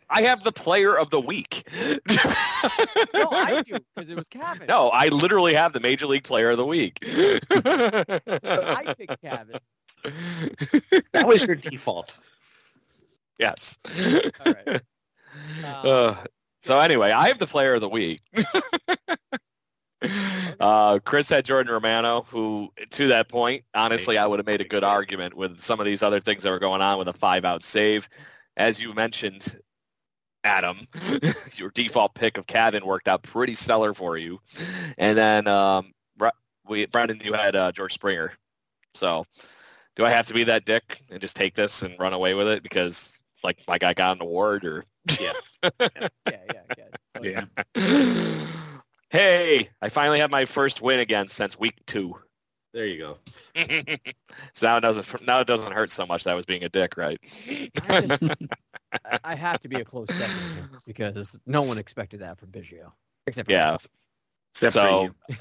[0.09, 1.69] I have the player of the week.
[1.75, 4.67] No, I do because it was Cavan.
[4.69, 6.99] No, I literally have the major league player of the week.
[7.05, 9.59] I picked Cavan.
[11.13, 12.15] That was your default.
[13.41, 13.79] yes.
[14.45, 14.69] All right.
[14.69, 14.81] Um,
[15.65, 16.15] Uh,
[16.61, 18.21] so anyway, I have the player of the week.
[20.61, 24.69] uh, Chris had Jordan Romano, who to that point, honestly, I would have made a
[24.69, 27.63] good argument with some of these other things that were going on with a five-out
[27.63, 28.09] save.
[28.57, 29.59] As you mentioned,
[30.45, 30.87] Adam,
[31.55, 34.39] your default pick of Cavan worked out pretty stellar for you.
[34.99, 35.93] And then um,
[36.69, 38.33] we, Brendan, you had uh, George Springer.
[38.95, 39.25] So
[39.97, 42.49] do I have to be that dick and just take this and run away with
[42.49, 44.85] it because like my guy got an award or
[45.21, 45.33] yeah,
[45.81, 46.85] yeah, yeah.
[47.17, 47.23] So,
[47.75, 48.63] Yeah.
[49.11, 52.15] Hey, I finally have my first win again since week two.
[52.75, 53.19] There you go.
[54.53, 56.69] so now it doesn't now it doesn't hurt so much that I was being a
[56.69, 57.19] dick, right?
[57.89, 62.39] I, just, I- I have to be a close second because no one expected that
[62.39, 62.93] from Biggio.
[63.27, 63.65] Except for Yeah.
[63.65, 63.87] myself.
[64.55, 65.15] Except So- for you.
[65.31, 65.37] Yeah.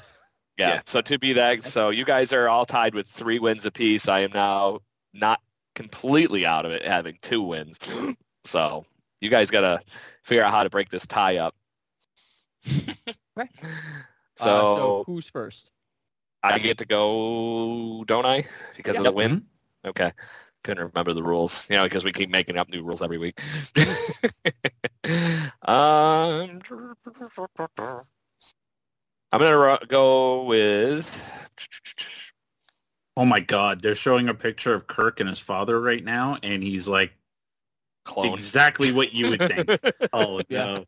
[0.68, 0.80] Yeah.
[0.86, 4.08] So to be that, so you guys are all tied with three wins apiece.
[4.08, 4.78] I am now
[5.12, 5.42] not
[5.74, 7.76] completely out of it, having two wins.
[8.46, 8.86] So
[9.20, 9.80] you guys got to
[10.22, 11.54] figure out how to break this tie up.
[13.38, 13.48] Okay.
[14.36, 15.72] So, Uh, so who's first?
[16.42, 18.44] I get to go, don't I?
[18.76, 19.46] Because of the win.
[19.84, 20.12] Okay.
[20.64, 23.38] Couldn't remember the rules, you know, because we keep making up new rules every week.
[25.66, 26.60] um,
[29.32, 31.08] I'm gonna ro- go with.
[33.16, 36.62] Oh my God, they're showing a picture of Kirk and his father right now, and
[36.62, 37.12] he's like
[38.04, 38.34] Clone.
[38.34, 39.78] exactly what you would think.
[40.12, 40.64] Oh Yeah.
[40.64, 40.84] no.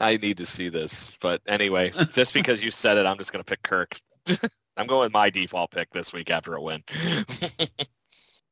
[0.00, 3.44] I need to see this, but anyway, just because you said it, I'm just gonna
[3.44, 3.98] pick Kirk.
[4.76, 6.82] I'm going my default pick this week after a win.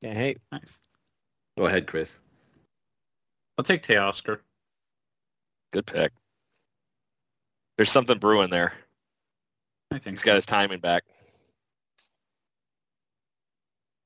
[0.00, 0.80] Yeah, hey, nice.
[1.56, 2.18] Go ahead, Chris.
[3.56, 4.40] I'll take Teoscar.
[5.72, 6.12] Good pick.
[7.78, 8.74] There's something brewing there.
[9.90, 10.26] I think He's so.
[10.26, 11.04] got his timing back.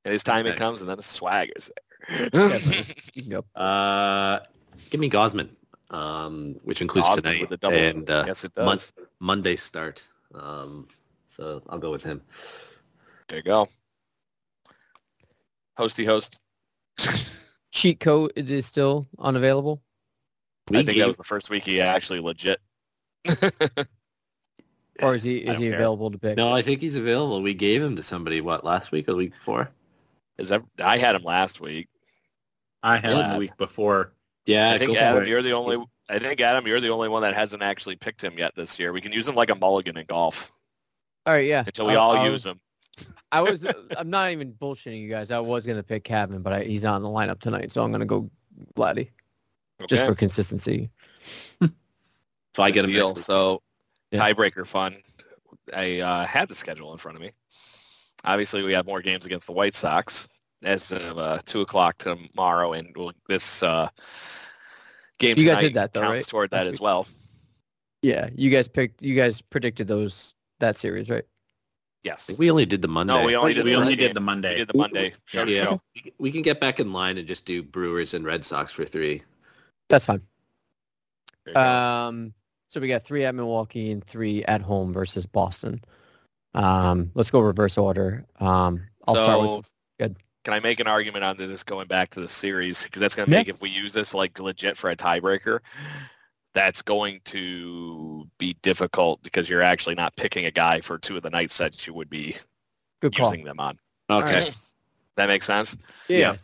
[0.05, 0.59] And his timing Nice.
[0.59, 1.69] comes, and then the swagger's
[2.09, 2.31] there.
[2.31, 2.95] Definitely.
[3.15, 3.61] you can go.
[3.61, 4.39] Uh,
[4.91, 5.49] give me Gosman,
[5.91, 7.77] um, which includes Osmond tonight double.
[7.77, 8.79] and uh, yes, it Mon-
[9.21, 10.03] Monday start.
[10.35, 10.89] Um,
[11.27, 12.21] so I'll go with him.
[13.29, 13.69] There you go.
[15.79, 16.41] Hosty host.
[17.73, 19.81] Cheat code it is still unavailable.
[20.71, 22.61] We I think gave- that was the first week he actually legit.
[25.01, 25.75] Or is he is he care.
[25.77, 26.37] available to pick?
[26.37, 27.41] no, I think he's available.
[27.41, 29.71] We gave him to somebody what last week or the week before.
[30.39, 31.89] Is that I had him last week.
[32.83, 33.33] I had him Yeah.
[33.35, 34.13] the week before.
[34.49, 35.77] Yeah, I think go Adam, you're the only.
[36.09, 38.95] I think Adam, you're the only one that hasn't actually picked him yet this year.
[38.95, 40.51] We can use him like a mulligan in golf
[41.27, 41.65] All right, yeah.
[41.67, 42.59] until we I- all I use him.
[43.33, 43.67] I was.
[43.97, 45.31] I'm not even bullshitting you guys.
[45.31, 47.93] I was gonna pick Cavan, but I, he's not in the lineup tonight, so I'm
[47.93, 48.31] gonna go
[48.75, 49.11] Vladdy
[49.87, 50.91] just for consistency.
[52.57, 53.15] So I get him deal.
[53.15, 53.63] So
[54.11, 54.19] Yeah.
[54.21, 54.97] tiebreaker fun.
[55.73, 57.31] I uh, had the schedule in front of me.
[58.25, 60.27] Obviously, we have more games against the White Sox
[60.65, 63.89] as of uh, two o'clock tomorrow, and we'll, this uh,
[65.19, 66.27] game You guys did that, though, counts right?
[66.27, 67.07] toward that Last as well.
[68.03, 69.03] Yeah, you guys picked.
[69.03, 71.25] You guys predicted those that series, right?
[72.05, 72.31] Yes.
[72.39, 73.13] We only did the Monday.
[73.13, 74.15] No, we only did we the only did game.
[74.15, 74.57] the We Monday.
[74.59, 75.65] did the Monday show to Yeah.
[75.65, 75.83] show.
[76.19, 79.23] We can get back in line and just do Brewers and Red Sox for three.
[79.89, 80.23] That's fine.
[81.45, 81.61] There you go.
[81.61, 82.35] Um,
[82.69, 85.81] so we got three at Milwaukee and three at home versus Boston.
[86.55, 88.25] Um, let's go reverse order.
[88.39, 90.17] Um, I'll start with with
[90.49, 92.83] Can I make an argument on this going back to the series?
[92.83, 93.41] Because that's going to Yeah.
[93.41, 95.61] make if we use this like legit for a tiebreaker,
[96.55, 101.23] that's going to be difficult because you're actually not picking a guy for two of
[101.23, 102.35] the nights that you would be
[103.01, 103.29] good call.
[103.31, 103.79] using them on.
[104.09, 104.45] Okay.
[104.45, 104.59] right.
[105.17, 105.77] That makes sense.
[106.09, 106.17] Yeah.
[106.17, 106.37] Yeah.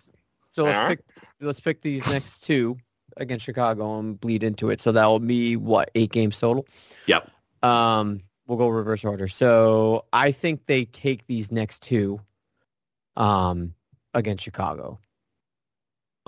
[0.51, 0.99] So let's Alright.
[0.99, 2.77] pick let's pick these next two
[3.17, 4.83] against Chicago and bleed into it.
[4.83, 6.67] So that will be what eight games total.
[7.07, 7.31] Yep.
[7.63, 9.29] Um, we'll go reverse order.
[9.29, 12.21] So I think they take these next two,
[13.17, 13.73] um,
[14.15, 14.99] against Chicago.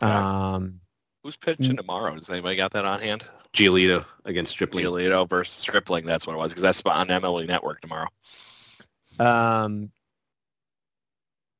[0.02, 0.12] Okay.
[0.12, 0.80] Um,
[1.22, 2.14] Who's pitching tomorrow?
[2.14, 3.24] Does anybody got that on hand?
[3.52, 4.84] Giolito against Stripling.
[4.84, 6.04] Giolito versus Stripling.
[6.04, 8.08] That's what it was because that's on MLB Network tomorrow.
[9.18, 9.90] um,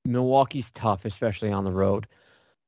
[0.05, 2.07] Milwaukee's tough, especially on the road.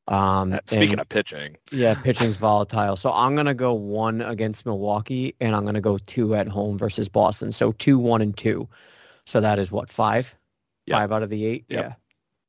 [0.09, 2.97] Um, Uh, Speaking and- of pitching, Yeah, pitching's volatile.
[2.97, 7.09] So I'm gonna go one against Milwaukee, and I'm gonna go two at home versus
[7.09, 7.53] Boston.
[7.53, 8.67] So two, one, and two.
[9.27, 10.35] So that is what five?
[10.87, 10.97] Yeah.
[10.99, 11.67] Five out of the eight.
[11.69, 11.85] Yep.
[11.85, 11.95] Yeah,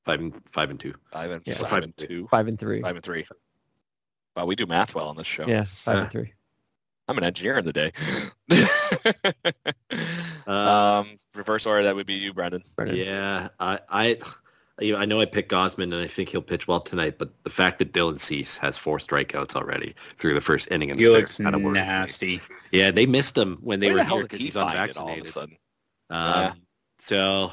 [0.10, 0.96] Five and five and two.
[1.12, 1.54] five and Yeah.
[1.54, 2.82] five, Five and and two, five and three.
[2.82, 3.28] five and three.
[4.36, 5.46] Wow, we do math well on this show.
[5.48, 6.02] Yeah, five Yeah.
[6.02, 6.34] and three.
[7.08, 7.92] I'm an engineer in the day.
[10.48, 12.64] Uh, um, reverse order, that would be you, Brendan.
[12.76, 12.96] Brennan.
[12.96, 14.18] Yeah, I, I,
[14.80, 17.20] you know, I know I picked Gausman, and I think he'll pitch well tonight.
[17.20, 21.00] But the fact that Dylan Cease has four strikeouts already through the first inning and
[21.00, 21.88] He the looks kind of worries me.
[21.88, 22.42] nasty.
[22.72, 25.10] Yeah, they missed him when they Where were the here because he's find it all
[25.10, 25.28] of a unvaccinated.
[25.28, 25.58] sudden?
[26.10, 26.54] Um, Yeah.
[26.98, 27.52] So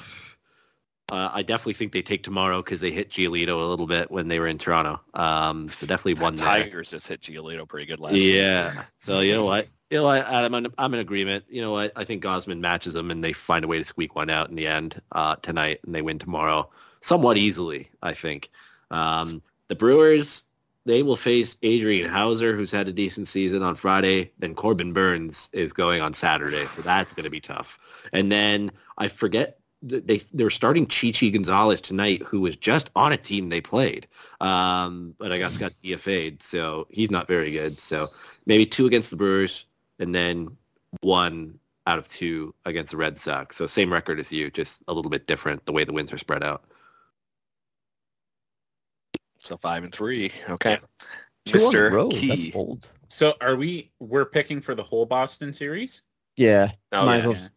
[1.10, 4.26] uh, I definitely think they take tomorrow because they hit Giolito a little bit when
[4.26, 5.00] they were in Toronto.
[5.14, 6.46] Um, so definitely one there.
[6.46, 8.34] Tigers just hit Giolito pretty good last week.
[8.34, 8.82] Yeah.
[8.98, 9.68] So you know what?
[9.90, 10.54] You know what, Adam?
[10.54, 11.44] I'm, I'm in agreement.
[11.48, 11.92] You know what?
[11.94, 14.56] I think Gausman matches them, and they find a way to squeak one out in
[14.56, 16.68] the end uh, tonight, and they win tomorrow
[17.00, 17.88] somewhat easily.
[18.02, 18.50] I think.
[18.90, 20.42] Um, the Brewers
[20.86, 24.30] they will face Adrian Houser, who's had a decent season on Friday.
[24.38, 27.78] Then Corbin Burnes is going on Saturday, so that's going to be tough.
[28.12, 33.12] And then I forget they they were starting Chichi Gonzalez tonight, who was just on
[33.12, 34.06] a team they played,
[34.40, 37.78] um, but I guess got DFA'd, so he's not very good.
[37.78, 38.08] So
[38.46, 39.64] maybe two against the Brewers,
[39.98, 40.56] and then
[41.00, 43.56] one out of two against the Red Sox.
[43.56, 46.18] So same record as you, just a little bit different the way the wins are
[46.18, 46.64] spread out.
[49.38, 50.32] So five and three.
[50.48, 50.78] Okay.
[51.44, 52.10] Two on the Mr.
[52.10, 52.28] Key.
[52.28, 52.88] That's bold.
[53.08, 53.92] So are we?
[54.00, 56.02] We're picking for the whole Boston series.
[56.36, 56.72] Yeah.
[56.92, 57.48] Oh, might yeah, as well.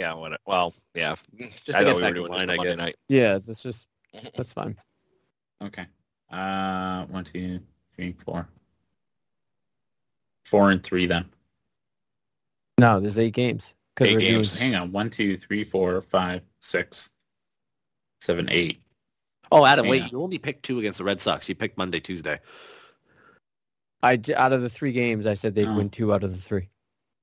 [0.00, 1.14] Yeah, what, well, yeah.
[1.38, 2.78] Just I to thought get we were back in doing line, I Monday guess.
[2.78, 2.96] night.
[3.10, 3.86] Yeah, that's just
[4.34, 4.74] that's fine.
[5.62, 5.84] Okay.
[6.32, 7.60] Uh, one, two,
[7.94, 8.48] three, four.
[10.46, 11.26] Four and three then.
[12.78, 13.74] No, there's eight games.
[13.94, 14.54] 'Cause Eight we're doing- games.
[14.56, 14.90] Hang on.
[14.90, 17.10] One, two, three, four, five, six,
[18.22, 18.80] seven, eight.
[19.52, 20.08] Oh, Adam, Hang wait, on.
[20.12, 21.46] you only picked two against the Red Sox.
[21.46, 22.40] You picked Monday, Tuesday.
[24.02, 25.74] I j- out of the three games, I said they'd Oh.
[25.76, 26.70] win two out of the three.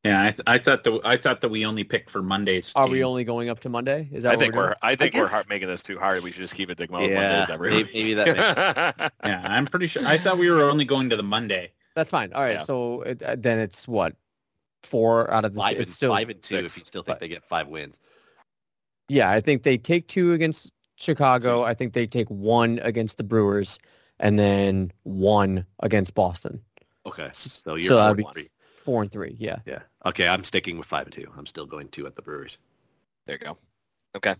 [0.08, 2.72] Yeah, I, th- I thought that I thought that we only picked for Mondays.
[2.76, 4.08] Are we only going up to Monday?
[4.12, 4.78] Is that I think we're, we're doing?
[4.82, 6.24] I think we're guess- making this too hard.
[6.24, 9.88] We should just keep it Digmo Yeah, Mondays every maybe- maybe that Yeah, I'm pretty
[9.88, 10.06] sure.
[10.06, 11.72] I thought we were only going to the Monday.
[11.96, 12.32] That's fine.
[12.34, 12.64] All right, Yeah.
[12.64, 14.16] so it, uh, then it's what
[14.84, 15.60] four out of the.
[15.60, 15.76] Five two.
[15.78, 17.68] and, It's still five and two six, if you still think but- they get five
[17.68, 18.00] wins.
[19.10, 19.30] yeah.
[19.30, 21.64] I think they take two against Chicago.
[21.64, 23.78] I think they take one against the Brewers,
[24.20, 26.62] and then one against Boston.
[27.06, 28.50] Okay, so you're So four that'd be- three.
[28.88, 29.36] Four and three.
[29.38, 29.58] Yeah.
[29.66, 29.80] Yeah.
[30.06, 31.30] Okay, I'm sticking with five and two.
[31.38, 32.58] I'm still going two at the Brewers.
[33.26, 33.58] there you go.
[34.16, 34.34] Okay.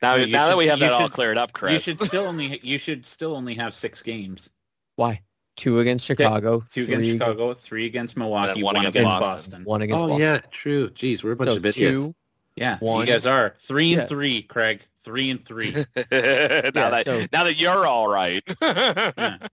[0.00, 1.74] Now, Well, you now that we have you that all cleared up, Chris.
[1.74, 4.48] You should still only you should still only have six games.
[4.94, 5.20] Why?
[5.56, 6.64] Two against Chicago.
[6.72, 9.50] Two against Chicago, three against Milwaukee, one one, against against Boston.
[9.50, 9.64] Boston.
[9.64, 10.22] One against oh Boston.
[10.22, 10.88] yeah, true.
[10.88, 12.06] Jeez, we're a bunch So of idiots.
[12.06, 12.14] two.
[12.56, 13.06] Yeah, One.
[13.06, 14.06] you guys are three and Yeah.
[14.06, 14.80] three, Craig.
[15.04, 15.72] Three and three.
[15.74, 18.42] now, Yeah, that, so- now that you're all right.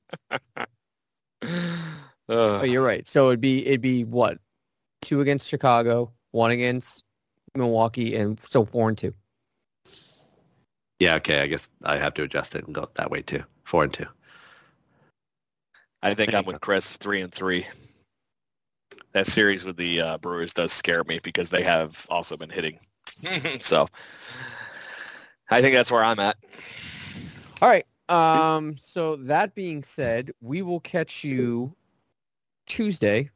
[2.34, 3.08] Oh, you're right.
[3.08, 4.40] So it'd be it'd be what?
[5.02, 7.04] Two against Chicago, one against
[7.56, 9.14] Milwaukee, and so four and two.
[11.00, 11.42] Yeah, okay.
[11.42, 13.44] I guess I have to adjust it and go that way too.
[13.66, 14.08] Four and two.
[16.02, 17.68] I think I'm with Chris, three and three.
[19.14, 22.80] That series with the uh, Brewers does scare me because they have also been hitting.
[23.62, 23.88] so
[25.52, 26.38] I think that's where I'm at.
[27.62, 27.86] All right.
[28.10, 28.76] Um.
[28.78, 31.76] So that being said, we will catch you
[32.74, 33.30] Tuesday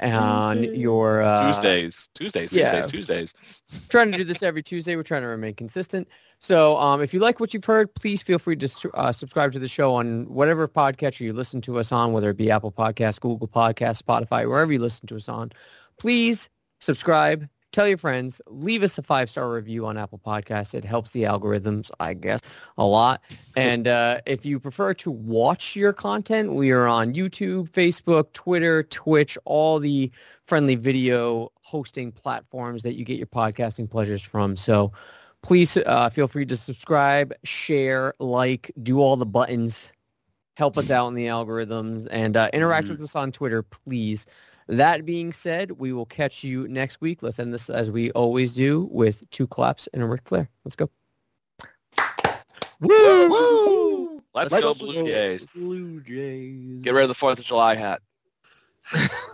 [0.00, 0.78] on Tuesday.
[0.78, 2.80] your uh, Tuesdays, Tuesdays, yeah.
[2.80, 3.86] Tuesdays, Tuesdays.
[3.90, 4.96] trying to do this every Tuesday.
[4.96, 6.08] We're trying to remain consistent.
[6.40, 9.58] So um, if you like what you've heard, please feel free to uh, subscribe to
[9.58, 13.20] the show on whatever podcatcher you listen to us on, whether it be Apple Podcasts,
[13.20, 15.52] Google Podcasts, Spotify, wherever you listen to us on.
[15.98, 16.48] Please
[16.80, 20.74] subscribe, tell your friends, leave us a five-star review on Apple Podcasts.
[20.74, 22.40] It helps the algorithms, I guess,
[22.78, 23.20] a lot.
[23.56, 28.82] And uh, if you prefer to watch your content, we are on YouTube, Facebook, Twitter,
[28.84, 30.10] Twitch, all the
[30.44, 34.56] friendly video hosting platforms that you get your podcasting pleasures from.
[34.56, 34.92] So
[35.42, 39.92] please uh, feel free to subscribe, share, like, do all the buttons.
[40.56, 42.90] Help us out in the algorithms and uh, interact Mhm.
[42.90, 44.26] with us on Twitter, please.
[44.66, 47.22] That being said, we will catch you next week.
[47.22, 50.48] Let's end this as we always do with two claps and a Ric Flair.
[50.64, 50.88] Let's go.
[52.80, 54.22] Woo!
[54.34, 55.52] Let's, go Let's Blue Jays.
[55.52, 56.82] Blue Jays.
[56.82, 58.02] Get rid of the Fourth of July hat.